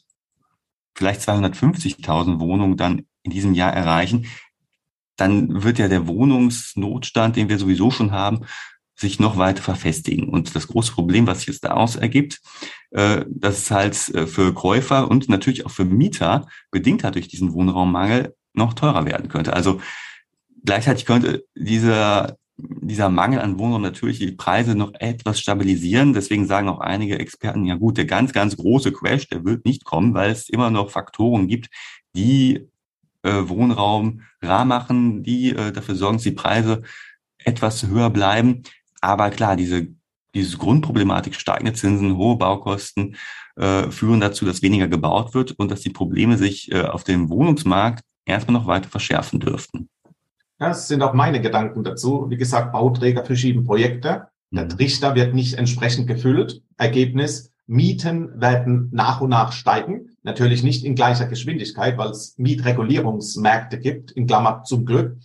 vielleicht 0.94 1.20
250.000 1.20 2.40
Wohnungen 2.40 2.76
dann 2.76 3.06
in 3.22 3.30
diesem 3.30 3.54
Jahr 3.54 3.72
erreichen, 3.72 4.26
dann 5.16 5.62
wird 5.62 5.78
ja 5.78 5.88
der 5.88 6.06
Wohnungsnotstand, 6.06 7.36
den 7.36 7.48
wir 7.48 7.58
sowieso 7.58 7.90
schon 7.90 8.12
haben, 8.12 8.40
sich 8.94 9.20
noch 9.20 9.36
weiter 9.36 9.62
verfestigen. 9.62 10.28
Und 10.28 10.54
das 10.56 10.66
große 10.66 10.92
Problem, 10.92 11.26
was 11.26 11.38
sich 11.38 11.48
jetzt 11.48 11.64
daraus 11.64 11.96
ergibt, 11.96 12.40
äh, 12.90 13.24
dass 13.28 13.58
es 13.58 13.70
halt 13.70 14.14
äh, 14.14 14.26
für 14.26 14.52
Käufer 14.52 15.08
und 15.08 15.28
natürlich 15.28 15.66
auch 15.66 15.70
für 15.70 15.84
Mieter 15.84 16.48
bedingt 16.70 17.04
hat 17.04 17.14
durch 17.14 17.28
diesen 17.28 17.52
Wohnraummangel 17.52 18.34
noch 18.54 18.74
teurer 18.74 19.06
werden 19.06 19.28
könnte. 19.28 19.52
Also 19.52 19.80
gleichzeitig 20.64 21.06
könnte 21.06 21.44
dieser 21.54 22.36
dieser 22.58 23.08
Mangel 23.08 23.40
an 23.40 23.58
Wohnraum 23.58 23.82
natürlich 23.82 24.18
die 24.18 24.32
Preise 24.32 24.74
noch 24.74 24.92
etwas 24.94 25.40
stabilisieren. 25.40 26.12
Deswegen 26.12 26.46
sagen 26.46 26.68
auch 26.68 26.80
einige 26.80 27.18
Experten, 27.18 27.64
ja 27.64 27.76
gut, 27.76 27.96
der 27.96 28.04
ganz, 28.04 28.32
ganz 28.32 28.56
große 28.56 28.92
Crash, 28.92 29.28
der 29.28 29.44
wird 29.44 29.64
nicht 29.64 29.84
kommen, 29.84 30.14
weil 30.14 30.30
es 30.32 30.48
immer 30.48 30.70
noch 30.70 30.90
Faktoren 30.90 31.46
gibt, 31.46 31.68
die 32.16 32.68
äh, 33.22 33.48
Wohnraum 33.48 34.22
rar 34.42 34.64
machen, 34.64 35.22
die 35.22 35.50
äh, 35.50 35.72
dafür 35.72 35.94
sorgen, 35.94 36.16
dass 36.16 36.24
die 36.24 36.32
Preise 36.32 36.82
etwas 37.38 37.86
höher 37.86 38.10
bleiben. 38.10 38.64
Aber 39.00 39.30
klar, 39.30 39.54
diese, 39.54 39.88
diese 40.34 40.58
Grundproblematik, 40.58 41.36
steigende 41.36 41.74
Zinsen, 41.74 42.16
hohe 42.16 42.36
Baukosten, 42.36 43.16
äh, 43.56 43.90
führen 43.90 44.20
dazu, 44.20 44.44
dass 44.44 44.62
weniger 44.62 44.88
gebaut 44.88 45.34
wird 45.34 45.52
und 45.52 45.70
dass 45.70 45.80
die 45.80 45.90
Probleme 45.90 46.36
sich 46.36 46.72
äh, 46.72 46.82
auf 46.82 47.04
dem 47.04 47.28
Wohnungsmarkt 47.28 48.02
erstmal 48.24 48.58
noch 48.58 48.66
weiter 48.66 48.88
verschärfen 48.88 49.40
dürften. 49.40 49.88
Das 50.58 50.88
sind 50.88 51.02
auch 51.02 51.14
meine 51.14 51.40
Gedanken 51.40 51.84
dazu. 51.84 52.26
Wie 52.28 52.36
gesagt, 52.36 52.72
Bauträger 52.72 53.24
verschieben 53.24 53.64
Projekte. 53.64 54.28
Der 54.50 54.64
mhm. 54.64 54.68
Trichter 54.70 55.14
wird 55.14 55.34
nicht 55.34 55.54
entsprechend 55.54 56.06
gefüllt. 56.06 56.62
Ergebnis, 56.76 57.52
Mieten 57.66 58.40
werden 58.40 58.88
nach 58.92 59.20
und 59.20 59.30
nach 59.30 59.52
steigen. 59.52 60.16
Natürlich 60.22 60.62
nicht 60.62 60.84
in 60.84 60.94
gleicher 60.94 61.26
Geschwindigkeit, 61.26 61.98
weil 61.98 62.10
es 62.10 62.36
Mietregulierungsmärkte 62.38 63.78
gibt, 63.78 64.10
in 64.10 64.26
Klammer 64.26 64.64
zum 64.64 64.84
Glück. 64.84 65.16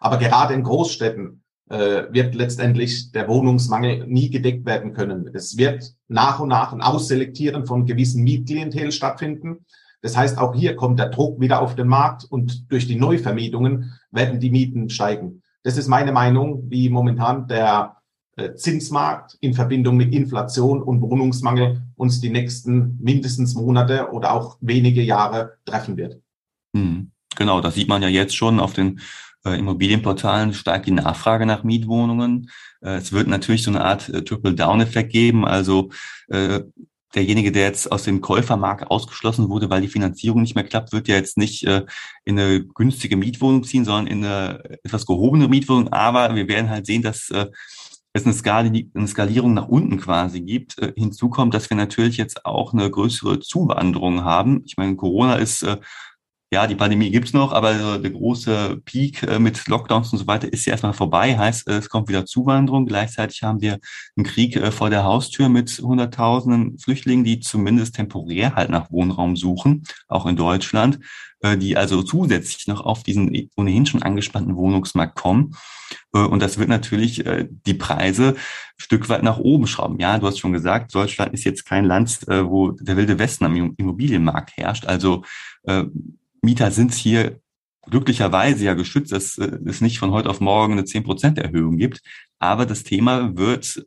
Aber 0.00 0.16
gerade 0.16 0.54
in 0.54 0.62
Großstädten 0.62 1.42
äh, 1.68 2.04
wird 2.10 2.34
letztendlich 2.34 3.12
der 3.12 3.28
Wohnungsmangel 3.28 4.06
nie 4.06 4.30
gedeckt 4.30 4.64
werden 4.64 4.94
können. 4.94 5.30
Es 5.34 5.56
wird 5.56 5.92
nach 6.08 6.40
und 6.40 6.48
nach 6.48 6.72
ein 6.72 6.80
Ausselektieren 6.80 7.66
von 7.66 7.86
gewissen 7.86 8.24
Mietklientel 8.24 8.92
stattfinden. 8.92 9.66
Das 10.02 10.16
heißt, 10.16 10.38
auch 10.38 10.54
hier 10.54 10.76
kommt 10.76 10.98
der 10.98 11.10
Druck 11.10 11.38
wieder 11.40 11.60
auf 11.60 11.74
den 11.74 11.86
Markt 11.86 12.24
und 12.24 12.72
durch 12.72 12.86
die 12.86 12.96
Neuvermietungen 12.96 13.99
werden 14.10 14.40
die 14.40 14.50
Mieten 14.50 14.90
steigen. 14.90 15.42
Das 15.62 15.76
ist 15.76 15.88
meine 15.88 16.12
Meinung, 16.12 16.70
wie 16.70 16.88
momentan 16.88 17.46
der 17.46 17.96
äh, 18.36 18.54
Zinsmarkt 18.54 19.36
in 19.40 19.54
Verbindung 19.54 19.96
mit 19.96 20.14
Inflation 20.14 20.82
und 20.82 21.00
Wohnungsmangel 21.00 21.82
uns 21.96 22.20
die 22.20 22.30
nächsten 22.30 22.98
mindestens 23.00 23.54
Monate 23.54 24.10
oder 24.12 24.32
auch 24.32 24.56
wenige 24.60 25.02
Jahre 25.02 25.58
treffen 25.64 25.96
wird. 25.96 26.20
Hm, 26.74 27.10
genau, 27.36 27.60
das 27.60 27.74
sieht 27.74 27.88
man 27.88 28.02
ja 28.02 28.08
jetzt 28.08 28.34
schon 28.34 28.60
auf 28.60 28.72
den 28.72 29.00
äh, 29.44 29.58
Immobilienportalen 29.58 30.52
steigt 30.52 30.86
die 30.86 30.92
Nachfrage 30.92 31.46
nach 31.46 31.64
Mietwohnungen. 31.64 32.50
Äh, 32.82 32.96
es 32.96 33.12
wird 33.12 33.26
natürlich 33.26 33.62
so 33.62 33.70
eine 33.70 33.84
Art 33.84 34.06
Triple-Down-Effekt 34.06 35.10
geben. 35.10 35.46
Also 35.46 35.90
derjenige, 37.14 37.52
der 37.52 37.64
jetzt 37.64 37.90
aus 37.90 38.04
dem 38.04 38.20
Käufermarkt 38.20 38.90
ausgeschlossen 38.90 39.48
wurde, 39.48 39.70
weil 39.70 39.82
die 39.82 39.88
Finanzierung 39.88 40.42
nicht 40.42 40.54
mehr 40.54 40.64
klappt, 40.64 40.92
wird 40.92 41.08
ja 41.08 41.16
jetzt 41.16 41.36
nicht 41.36 41.66
äh, 41.66 41.84
in 42.24 42.38
eine 42.38 42.64
günstige 42.64 43.16
Mietwohnung 43.16 43.64
ziehen, 43.64 43.84
sondern 43.84 44.06
in 44.06 44.24
eine 44.24 44.80
etwas 44.84 45.06
gehobene 45.06 45.48
Mietwohnung. 45.48 45.92
Aber 45.92 46.34
wir 46.34 46.48
werden 46.48 46.70
halt 46.70 46.86
sehen, 46.86 47.02
dass 47.02 47.30
äh, 47.30 47.46
es 48.12 48.24
eine, 48.24 48.34
Skali 48.34 48.90
eine 48.94 49.08
Skalierung 49.08 49.54
nach 49.54 49.68
unten 49.68 49.98
quasi 49.98 50.40
gibt. 50.40 50.78
Äh, 50.78 50.92
hinzu 50.96 51.30
kommt, 51.30 51.54
dass 51.54 51.70
wir 51.70 51.76
natürlich 51.76 52.16
jetzt 52.16 52.44
auch 52.44 52.72
eine 52.72 52.90
größere 52.90 53.40
Zuwanderung 53.40 54.24
haben. 54.24 54.62
Ich 54.66 54.76
meine, 54.76 54.96
Corona 54.96 55.36
ist 55.36 55.62
äh, 55.62 55.78
ja, 56.52 56.66
die 56.66 56.74
Pandemie 56.74 57.12
gibt's 57.12 57.32
noch, 57.32 57.52
aber 57.52 57.98
der 58.00 58.10
große 58.10 58.80
Peak 58.84 59.22
äh, 59.22 59.38
mit 59.38 59.68
Lockdowns 59.68 60.12
und 60.12 60.18
so 60.18 60.26
weiter 60.26 60.52
ist 60.52 60.66
ja 60.66 60.72
erstmal 60.72 60.94
vorbei. 60.94 61.38
Heißt, 61.38 61.68
es 61.68 61.88
kommt 61.88 62.08
wieder 62.08 62.26
Zuwanderung. 62.26 62.86
Gleichzeitig 62.86 63.44
haben 63.44 63.60
wir 63.60 63.78
einen 64.16 64.26
Krieg 64.26 64.56
äh, 64.56 64.72
vor 64.72 64.90
der 64.90 65.04
Haustür 65.04 65.48
mit 65.48 65.70
Hunderttausenden 65.78 66.76
Flüchtlingen, 66.80 67.24
die 67.24 67.38
zumindest 67.38 67.94
temporär 67.94 68.56
halt 68.56 68.68
nach 68.68 68.90
Wohnraum 68.90 69.36
suchen, 69.36 69.84
auch 70.08 70.26
in 70.26 70.34
Deutschland, 70.34 70.98
äh, 71.38 71.56
die 71.56 71.76
also 71.76 72.02
zusätzlich 72.02 72.66
noch 72.66 72.80
auf 72.80 73.04
diesen 73.04 73.48
ohnehin 73.56 73.86
schon 73.86 74.02
angespannten 74.02 74.56
Wohnungsmarkt 74.56 75.14
kommen. 75.14 75.54
Und 76.12 76.40
das 76.40 76.58
wird 76.58 76.68
natürlich 76.68 77.24
die 77.66 77.74
Preise 77.74 78.36
Stück 78.76 79.08
weit 79.08 79.24
nach 79.24 79.38
oben 79.38 79.66
schrauben. 79.66 79.98
Ja, 79.98 80.18
du 80.18 80.26
hast 80.26 80.38
schon 80.38 80.52
gesagt, 80.52 80.94
Deutschland 80.94 81.34
ist 81.34 81.42
jetzt 81.42 81.64
kein 81.64 81.84
Land, 81.84 82.20
wo 82.28 82.70
der 82.72 82.96
wilde 82.96 83.18
Westen 83.18 83.44
am 83.44 83.74
Immobilienmarkt 83.76 84.56
herrscht. 84.56 84.86
Also 84.86 85.24
Mieter 86.42 86.70
sind 86.70 86.94
hier 86.94 87.40
glücklicherweise 87.82 88.64
ja 88.64 88.74
geschützt, 88.74 89.12
dass 89.12 89.38
es 89.38 89.80
nicht 89.80 89.98
von 89.98 90.12
heute 90.12 90.30
auf 90.30 90.40
morgen 90.40 90.74
eine 90.74 90.82
10% 90.82 91.40
Erhöhung 91.40 91.76
gibt. 91.76 92.02
Aber 92.38 92.66
das 92.66 92.84
Thema 92.84 93.36
wird 93.36 93.84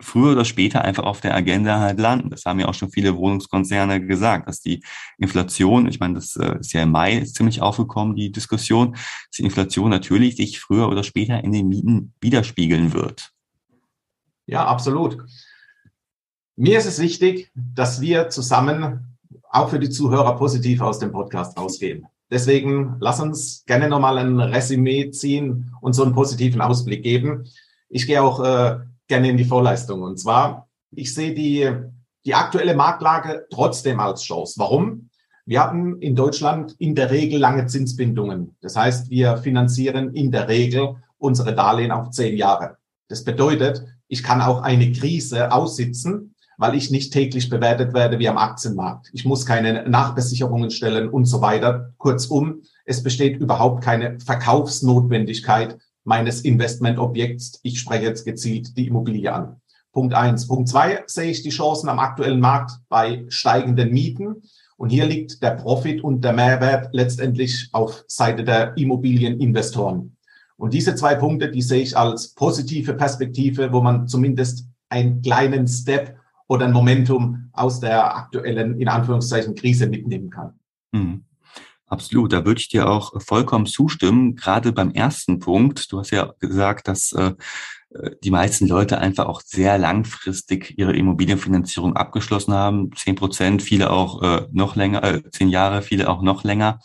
früher 0.00 0.32
oder 0.32 0.44
später 0.44 0.82
einfach 0.82 1.04
auf 1.04 1.20
der 1.20 1.34
Agenda 1.34 1.80
halt 1.80 1.98
landen. 1.98 2.30
Das 2.30 2.44
haben 2.44 2.60
ja 2.60 2.68
auch 2.68 2.74
schon 2.74 2.90
viele 2.90 3.16
Wohnungskonzerne 3.16 4.04
gesagt, 4.06 4.48
dass 4.48 4.60
die 4.60 4.82
Inflation, 5.18 5.88
ich 5.88 5.98
meine, 5.98 6.14
das 6.14 6.36
äh, 6.36 6.58
ist 6.60 6.72
ja 6.72 6.82
im 6.82 6.92
Mai 6.92 7.20
ziemlich 7.24 7.60
aufgekommen, 7.60 8.14
die 8.14 8.30
Diskussion, 8.30 8.92
dass 8.92 9.36
die 9.36 9.44
Inflation 9.44 9.90
natürlich 9.90 10.36
sich 10.36 10.60
früher 10.60 10.88
oder 10.88 11.02
später 11.02 11.42
in 11.42 11.52
den 11.52 11.68
Mieten 11.68 12.14
widerspiegeln 12.20 12.92
wird. 12.92 13.32
Ja, 14.46 14.66
absolut. 14.66 15.18
Mir 16.56 16.78
ist 16.78 16.86
es 16.86 16.98
wichtig, 16.98 17.50
dass 17.54 18.00
wir 18.00 18.30
zusammen 18.30 19.07
auch 19.50 19.70
für 19.70 19.78
die 19.78 19.90
Zuhörer 19.90 20.36
positiv 20.36 20.80
aus 20.80 20.98
dem 20.98 21.12
Podcast 21.12 21.58
rausgehen. 21.58 22.06
Deswegen 22.30 22.96
lass 23.00 23.20
uns 23.20 23.64
gerne 23.66 23.88
nochmal 23.88 24.18
ein 24.18 24.38
Resümee 24.38 25.10
ziehen 25.10 25.72
und 25.80 25.94
so 25.94 26.04
einen 26.04 26.14
positiven 26.14 26.60
Ausblick 26.60 27.02
geben. 27.02 27.44
Ich 27.88 28.06
gehe 28.06 28.22
auch 28.22 28.40
äh, 28.44 28.78
gerne 29.06 29.30
in 29.30 29.38
die 29.38 29.46
Vorleistung. 29.46 30.02
Und 30.02 30.18
zwar, 30.18 30.68
ich 30.90 31.14
sehe 31.14 31.34
die, 31.34 31.70
die 32.26 32.34
aktuelle 32.34 32.74
Marktlage 32.74 33.46
trotzdem 33.50 33.98
als 34.00 34.22
Chance. 34.22 34.54
Warum? 34.58 35.08
Wir 35.46 35.60
haben 35.60 35.98
in 36.02 36.14
Deutschland 36.14 36.74
in 36.78 36.94
der 36.94 37.10
Regel 37.10 37.40
lange 37.40 37.66
Zinsbindungen. 37.66 38.56
Das 38.60 38.76
heißt, 38.76 39.08
wir 39.08 39.38
finanzieren 39.38 40.14
in 40.14 40.30
der 40.30 40.48
Regel 40.48 40.96
unsere 41.16 41.54
Darlehen 41.54 41.90
auf 41.90 42.10
zehn 42.10 42.36
Jahre. 42.36 42.76
Das 43.08 43.24
bedeutet, 43.24 43.82
ich 44.08 44.22
kann 44.22 44.42
auch 44.42 44.60
eine 44.60 44.92
Krise 44.92 45.50
aussitzen 45.50 46.34
weil 46.58 46.74
ich 46.74 46.90
nicht 46.90 47.12
täglich 47.12 47.48
bewertet 47.48 47.94
werde 47.94 48.18
wie 48.18 48.28
am 48.28 48.36
Aktienmarkt. 48.36 49.08
Ich 49.12 49.24
muss 49.24 49.46
keine 49.46 49.88
Nachbesicherungen 49.88 50.70
stellen 50.70 51.08
und 51.08 51.24
so 51.24 51.40
weiter. 51.40 51.94
Kurzum, 51.96 52.62
es 52.84 53.02
besteht 53.02 53.40
überhaupt 53.40 53.82
keine 53.82 54.18
Verkaufsnotwendigkeit 54.20 55.78
meines 56.04 56.40
Investmentobjekts. 56.42 57.60
Ich 57.62 57.78
spreche 57.78 58.04
jetzt 58.04 58.24
gezielt 58.24 58.76
die 58.76 58.88
Immobilie 58.88 59.32
an. 59.32 59.60
Punkt 59.92 60.14
eins. 60.14 60.46
Punkt 60.48 60.68
zwei 60.68 61.02
sehe 61.06 61.30
ich 61.30 61.42
die 61.42 61.50
Chancen 61.50 61.88
am 61.88 62.00
aktuellen 62.00 62.40
Markt 62.40 62.72
bei 62.88 63.24
steigenden 63.28 63.92
Mieten. 63.92 64.42
Und 64.76 64.90
hier 64.90 65.06
liegt 65.06 65.42
der 65.42 65.52
Profit 65.52 66.02
und 66.02 66.22
der 66.22 66.32
Mehrwert 66.32 66.88
letztendlich 66.92 67.68
auf 67.72 68.04
Seite 68.06 68.44
der 68.44 68.76
Immobilieninvestoren. 68.76 70.16
Und 70.56 70.74
diese 70.74 70.96
zwei 70.96 71.14
Punkte, 71.14 71.50
die 71.50 71.62
sehe 71.62 71.82
ich 71.82 71.96
als 71.96 72.34
positive 72.34 72.94
Perspektive, 72.94 73.72
wo 73.72 73.80
man 73.80 74.08
zumindest 74.08 74.66
einen 74.88 75.22
kleinen 75.22 75.68
Step 75.68 76.17
oder 76.48 76.66
ein 76.66 76.72
Momentum 76.72 77.50
aus 77.52 77.80
der 77.80 78.16
aktuellen, 78.16 78.80
in 78.80 78.88
Anführungszeichen, 78.88 79.54
Krise 79.54 79.86
mitnehmen 79.86 80.30
kann. 80.30 80.58
Mhm. 80.92 81.24
Absolut, 81.86 82.32
da 82.34 82.44
würde 82.44 82.60
ich 82.60 82.68
dir 82.68 82.88
auch 82.88 83.20
vollkommen 83.22 83.64
zustimmen. 83.64 84.36
Gerade 84.36 84.72
beim 84.72 84.90
ersten 84.90 85.38
Punkt, 85.38 85.90
du 85.90 85.98
hast 85.98 86.10
ja 86.10 86.34
gesagt, 86.38 86.86
dass 86.86 87.12
äh, 87.12 87.32
die 88.22 88.30
meisten 88.30 88.68
Leute 88.68 88.98
einfach 88.98 89.26
auch 89.26 89.40
sehr 89.40 89.78
langfristig 89.78 90.78
ihre 90.78 90.94
Immobilienfinanzierung 90.94 91.96
abgeschlossen 91.96 92.52
haben. 92.52 92.90
Zehn 92.94 93.14
Prozent, 93.14 93.62
viele 93.62 93.90
auch 93.90 94.22
äh, 94.22 94.46
noch 94.52 94.76
länger, 94.76 95.02
äh, 95.02 95.22
zehn 95.30 95.48
Jahre, 95.48 95.80
viele 95.80 96.10
auch 96.10 96.20
noch 96.20 96.44
länger. 96.44 96.80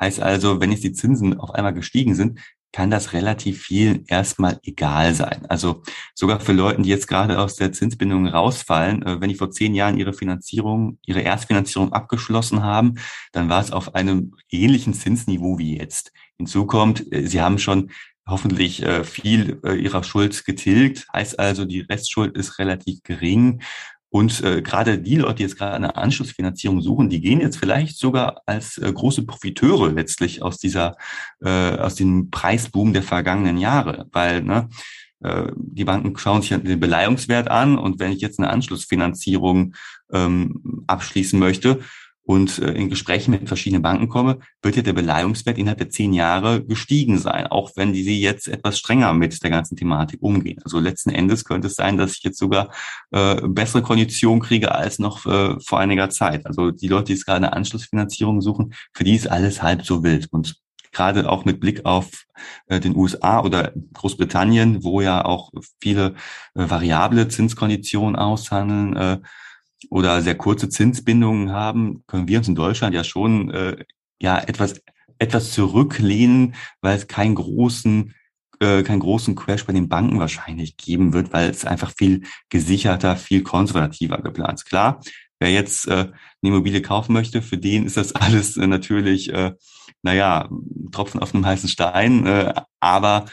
Heißt 0.00 0.20
also, 0.20 0.60
wenn 0.60 0.72
jetzt 0.72 0.84
die 0.84 0.92
Zinsen 0.92 1.38
auf 1.38 1.52
einmal 1.52 1.74
gestiegen 1.74 2.16
sind, 2.16 2.40
kann 2.72 2.90
das 2.90 3.12
relativ 3.12 3.62
viel 3.62 4.04
erstmal 4.08 4.58
egal 4.62 5.14
sein. 5.14 5.46
Also 5.48 5.82
sogar 6.14 6.40
für 6.40 6.52
Leute, 6.52 6.82
die 6.82 6.90
jetzt 6.90 7.08
gerade 7.08 7.38
aus 7.38 7.56
der 7.56 7.72
Zinsbindung 7.72 8.26
rausfallen, 8.26 9.02
äh, 9.02 9.20
wenn 9.20 9.30
die 9.30 9.34
vor 9.34 9.50
zehn 9.50 9.74
Jahren 9.74 9.98
ihre 9.98 10.12
Finanzierung, 10.12 10.98
ihre 11.06 11.22
Erstfinanzierung 11.22 11.92
abgeschlossen 11.92 12.62
haben, 12.62 12.96
dann 13.32 13.48
war 13.48 13.62
es 13.62 13.72
auf 13.72 13.94
einem 13.94 14.34
ähnlichen 14.50 14.94
Zinsniveau 14.94 15.58
wie 15.58 15.78
jetzt. 15.78 16.12
Hinzu 16.36 16.66
kommt, 16.66 17.10
äh, 17.12 17.26
sie 17.26 17.40
haben 17.40 17.58
schon 17.58 17.90
hoffentlich 18.26 18.82
äh, 18.82 19.04
viel 19.04 19.58
ihrer 19.64 20.04
Schuld 20.04 20.44
getilgt, 20.44 21.06
heißt 21.14 21.38
also, 21.38 21.64
die 21.64 21.80
Restschuld 21.80 22.36
ist 22.36 22.58
relativ 22.58 23.02
gering 23.02 23.62
und 24.10 24.42
äh, 24.42 24.62
gerade 24.62 24.98
die 24.98 25.16
Leute, 25.16 25.36
die 25.36 25.42
jetzt 25.42 25.58
gerade 25.58 25.74
eine 25.74 25.96
Anschlussfinanzierung 25.96 26.80
suchen, 26.80 27.10
die 27.10 27.20
gehen 27.20 27.40
jetzt 27.40 27.58
vielleicht 27.58 27.98
sogar 27.98 28.42
als 28.46 28.78
äh, 28.78 28.90
große 28.90 29.24
Profiteure 29.24 29.92
letztlich 29.92 30.42
aus 30.42 30.58
dieser, 30.58 30.96
äh, 31.42 31.76
aus 31.76 31.94
dem 31.94 32.30
Preisboom 32.30 32.94
der 32.94 33.02
vergangenen 33.02 33.58
Jahre, 33.58 34.06
weil 34.12 34.42
ne, 34.42 34.68
äh, 35.20 35.52
die 35.56 35.84
Banken 35.84 36.16
schauen 36.16 36.40
sich 36.40 36.50
den 36.50 36.80
Beleihungswert 36.80 37.50
an. 37.50 37.76
Und 37.76 37.98
wenn 37.98 38.12
ich 38.12 38.20
jetzt 38.20 38.38
eine 38.38 38.50
Anschlussfinanzierung 38.50 39.74
ähm, 40.10 40.84
abschließen 40.86 41.38
möchte, 41.38 41.80
und 42.28 42.58
äh, 42.58 42.72
in 42.72 42.90
Gesprächen 42.90 43.30
mit 43.30 43.48
verschiedenen 43.48 43.80
Banken 43.80 44.10
komme, 44.10 44.40
wird 44.60 44.76
ja 44.76 44.82
der 44.82 44.92
Beleihungswert 44.92 45.56
innerhalb 45.56 45.78
der 45.78 45.88
zehn 45.88 46.12
Jahre 46.12 46.62
gestiegen 46.62 47.16
sein, 47.16 47.46
auch 47.46 47.70
wenn 47.74 47.94
die 47.94 48.02
sie 48.02 48.20
jetzt 48.20 48.48
etwas 48.48 48.78
strenger 48.78 49.14
mit 49.14 49.42
der 49.42 49.48
ganzen 49.48 49.76
Thematik 49.76 50.22
umgehen. 50.22 50.60
Also 50.62 50.78
letzten 50.78 51.08
Endes 51.08 51.46
könnte 51.46 51.68
es 51.68 51.76
sein, 51.76 51.96
dass 51.96 52.12
ich 52.12 52.22
jetzt 52.22 52.38
sogar 52.38 52.70
äh, 53.12 53.40
bessere 53.48 53.80
Konditionen 53.80 54.42
kriege 54.42 54.74
als 54.74 54.98
noch 54.98 55.24
äh, 55.24 55.58
vor 55.58 55.80
einiger 55.80 56.10
Zeit. 56.10 56.44
Also 56.44 56.70
die 56.70 56.88
Leute, 56.88 57.04
die 57.04 57.12
jetzt 57.14 57.24
gerade 57.24 57.38
eine 57.38 57.54
Anschlussfinanzierung 57.54 58.42
suchen, 58.42 58.74
für 58.92 59.04
die 59.04 59.14
ist 59.14 59.30
alles 59.30 59.62
halb 59.62 59.86
so 59.86 60.04
wild. 60.04 60.28
Und 60.30 60.60
gerade 60.92 61.30
auch 61.30 61.46
mit 61.46 61.60
Blick 61.60 61.86
auf 61.86 62.26
äh, 62.66 62.78
den 62.78 62.94
USA 62.94 63.40
oder 63.40 63.72
Großbritannien, 63.94 64.84
wo 64.84 65.00
ja 65.00 65.24
auch 65.24 65.50
viele 65.80 66.14
äh, 66.54 66.68
variable 66.68 67.28
Zinskonditionen 67.28 68.16
aushandeln, 68.16 68.96
äh, 68.96 69.18
oder 69.90 70.22
sehr 70.22 70.36
kurze 70.36 70.68
Zinsbindungen 70.68 71.52
haben, 71.52 72.02
können 72.06 72.28
wir 72.28 72.38
uns 72.38 72.48
in 72.48 72.54
Deutschland 72.54 72.94
ja 72.94 73.04
schon 73.04 73.50
äh, 73.50 73.84
ja 74.20 74.38
etwas 74.38 74.80
etwas 75.18 75.52
zurücklehnen, 75.52 76.54
weil 76.80 76.96
es 76.96 77.08
keinen 77.08 77.34
großen 77.34 78.14
äh, 78.60 78.82
keinen 78.82 79.00
großen 79.00 79.34
Crash 79.36 79.64
bei 79.66 79.72
den 79.72 79.88
Banken 79.88 80.18
wahrscheinlich 80.18 80.76
geben 80.76 81.12
wird, 81.12 81.32
weil 81.32 81.50
es 81.50 81.64
einfach 81.64 81.92
viel 81.96 82.22
gesicherter, 82.48 83.16
viel 83.16 83.42
konservativer 83.42 84.18
geplant 84.18 84.60
ist. 84.60 84.64
Klar, 84.64 85.00
wer 85.38 85.50
jetzt 85.50 85.86
äh, 85.88 85.92
eine 85.92 86.12
Immobilie 86.42 86.82
kaufen 86.82 87.12
möchte, 87.12 87.42
für 87.42 87.58
den 87.58 87.86
ist 87.86 87.96
das 87.96 88.14
alles 88.14 88.56
äh, 88.56 88.66
natürlich, 88.66 89.32
äh, 89.32 89.52
naja, 90.02 90.48
Tropfen 90.92 91.20
auf 91.20 91.34
einem 91.34 91.46
heißen 91.46 91.68
Stein. 91.68 92.26
Äh, 92.26 92.54
aber 92.80 93.26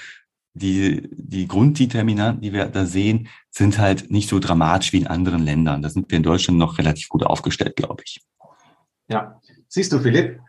die, 0.54 1.10
die 1.12 1.48
Grunddeterminanten, 1.48 2.42
die 2.42 2.54
wir 2.54 2.66
da 2.66 2.86
sehen, 2.86 3.28
sind 3.56 3.80
halt 3.80 4.12
nicht 4.12 4.30
so 4.30 4.40
dramatisch 4.40 4.92
wie 4.92 4.98
in 4.98 5.08
anderen 5.08 5.44
Ländern. 5.44 5.82
Da 5.82 5.90
sind 5.90 6.12
wir 6.12 6.18
in 6.18 6.24
Deutschland 6.24 6.60
noch 6.60 6.78
relativ 6.78 7.08
gut 7.08 7.24
aufgestellt, 7.24 7.78
glaube 7.78 8.04
ich. 8.06 8.22
Ja, 9.08 9.40
siehst 9.70 9.94
du, 9.94 10.00
Philipp, 10.00 10.40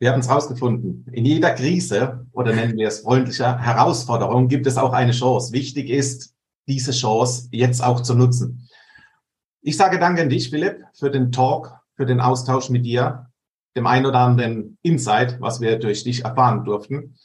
wir 0.00 0.10
haben 0.10 0.20
es 0.20 0.28
rausgefunden. 0.28 1.06
In 1.12 1.24
jeder 1.24 1.54
Krise 1.54 2.26
oder 2.32 2.52
nennen 2.52 2.76
wir 2.76 2.88
es 2.88 3.00
freundlicher 3.00 3.58
Herausforderung 3.58 4.48
gibt 4.48 4.66
es 4.66 4.76
auch 4.76 4.92
eine 4.92 5.12
Chance. 5.12 5.52
Wichtig 5.52 5.88
ist, 5.88 6.34
diese 6.66 6.90
Chance 6.90 7.48
jetzt 7.52 7.82
auch 7.82 8.00
zu 8.00 8.14
nutzen. 8.14 8.68
Ich 9.60 9.76
sage 9.76 9.98
danke 9.98 10.22
an 10.22 10.28
dich, 10.28 10.50
Philipp, 10.50 10.82
für 10.94 11.10
den 11.10 11.30
Talk, 11.30 11.78
für 11.94 12.04
den 12.04 12.20
Austausch 12.20 12.68
mit 12.68 12.84
dir, 12.84 13.30
dem 13.76 13.86
ein 13.86 14.06
oder 14.06 14.18
anderen 14.18 14.76
Insight, 14.82 15.40
was 15.40 15.60
wir 15.60 15.78
durch 15.78 16.04
dich 16.04 16.24
erfahren 16.24 16.64
durften. 16.64 17.16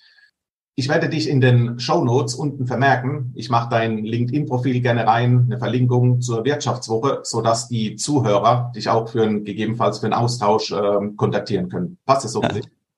Ich 0.76 0.88
werde 0.88 1.10
dich 1.10 1.28
in 1.28 1.42
den 1.42 1.78
Show 1.80 2.04
Notes 2.06 2.36
unten 2.36 2.66
vermerken. 2.66 3.34
Ich 3.36 3.50
mache 3.50 3.70
dein 3.70 3.98
LinkedIn-Profil 3.98 4.82
gerne 4.82 5.06
rein, 5.06 5.44
eine 5.46 5.58
Verlinkung 5.58 6.22
zur 6.22 6.46
Wirtschaftswoche, 6.46 7.20
so 7.24 7.42
dass 7.42 7.68
die 7.68 7.98
Zuhörer 7.98 8.72
dich 8.74 8.88
auch 8.88 9.10
für 9.10 9.24
einen, 9.24 9.44
gegebenenfalls 9.44 10.00
für 10.00 10.06
einen 10.06 10.14
Austausch 10.14 10.72
äh, 10.72 11.00
kontaktieren 11.18 11.68
können. 11.68 11.98
Passt 12.06 12.24
das 12.24 12.32
so 12.32 12.42
ja, 12.42 12.50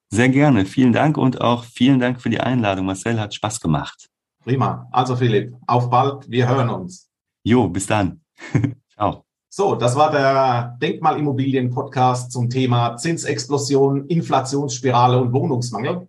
Sehr 0.10 0.30
gerne. 0.30 0.66
Vielen 0.66 0.94
Dank 0.94 1.18
und 1.18 1.42
auch 1.42 1.64
vielen 1.64 2.00
Dank 2.00 2.22
für 2.22 2.30
die 2.30 2.40
Einladung. 2.40 2.86
Marcel 2.86 3.20
hat 3.20 3.34
Spaß 3.34 3.60
gemacht. 3.60 4.10
Prima. 4.44 4.88
Also 4.92 5.16
Philipp, 5.16 5.56
auf 5.68 5.90
bald. 5.90 6.30
Wir 6.30 6.48
hören 6.48 6.70
uns. 6.70 7.10
Jo, 7.44 7.68
bis 7.68 7.88
dann. 7.88 8.22
Ciao. 8.94 9.26
So, 9.50 9.76
das 9.76 9.96
war 9.96 10.12
der 10.12 10.78
Denkmalimmobilien-Podcast 10.82 12.32
zum 12.32 12.50
Thema 12.50 12.96
Zinsexplosion, 12.96 14.08
Inflationsspirale 14.08 15.20
und 15.20 15.34
Wohnungsmangel. 15.34 16.08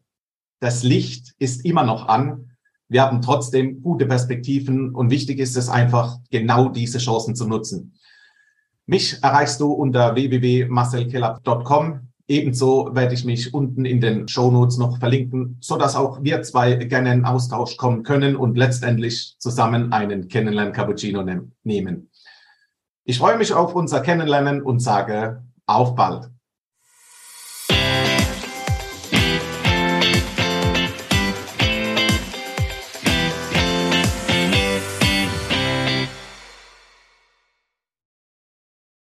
Das 0.62 0.84
Licht 0.84 1.34
ist 1.40 1.64
immer 1.64 1.82
noch 1.82 2.06
an. 2.06 2.52
Wir 2.88 3.02
haben 3.02 3.20
trotzdem 3.20 3.82
gute 3.82 4.06
Perspektiven 4.06 4.94
und 4.94 5.10
wichtig 5.10 5.40
ist 5.40 5.56
es 5.56 5.68
einfach, 5.68 6.18
genau 6.30 6.68
diese 6.68 6.98
Chancen 6.98 7.34
zu 7.34 7.48
nutzen. 7.48 7.98
Mich 8.86 9.20
erreichst 9.24 9.60
du 9.60 9.72
unter 9.72 10.14
www.marcelkeller.com. 10.14 12.12
Ebenso 12.28 12.94
werde 12.94 13.12
ich 13.12 13.24
mich 13.24 13.52
unten 13.52 13.84
in 13.84 14.00
den 14.00 14.28
Show 14.28 14.52
Notes 14.52 14.78
noch 14.78 15.00
verlinken, 15.00 15.56
so 15.60 15.76
dass 15.76 15.96
auch 15.96 16.22
wir 16.22 16.42
zwei 16.42 16.76
gerne 16.76 17.12
in 17.12 17.24
Austausch 17.24 17.76
kommen 17.76 18.04
können 18.04 18.36
und 18.36 18.56
letztendlich 18.56 19.34
zusammen 19.40 19.92
einen 19.92 20.28
Kennenlernen 20.28 20.72
Cappuccino 20.72 21.24
nehmen. 21.64 22.08
Ich 23.02 23.18
freue 23.18 23.36
mich 23.36 23.52
auf 23.52 23.74
unser 23.74 24.00
Kennenlernen 24.00 24.62
und 24.62 24.78
sage 24.78 25.42
auf 25.66 25.96
bald. 25.96 26.30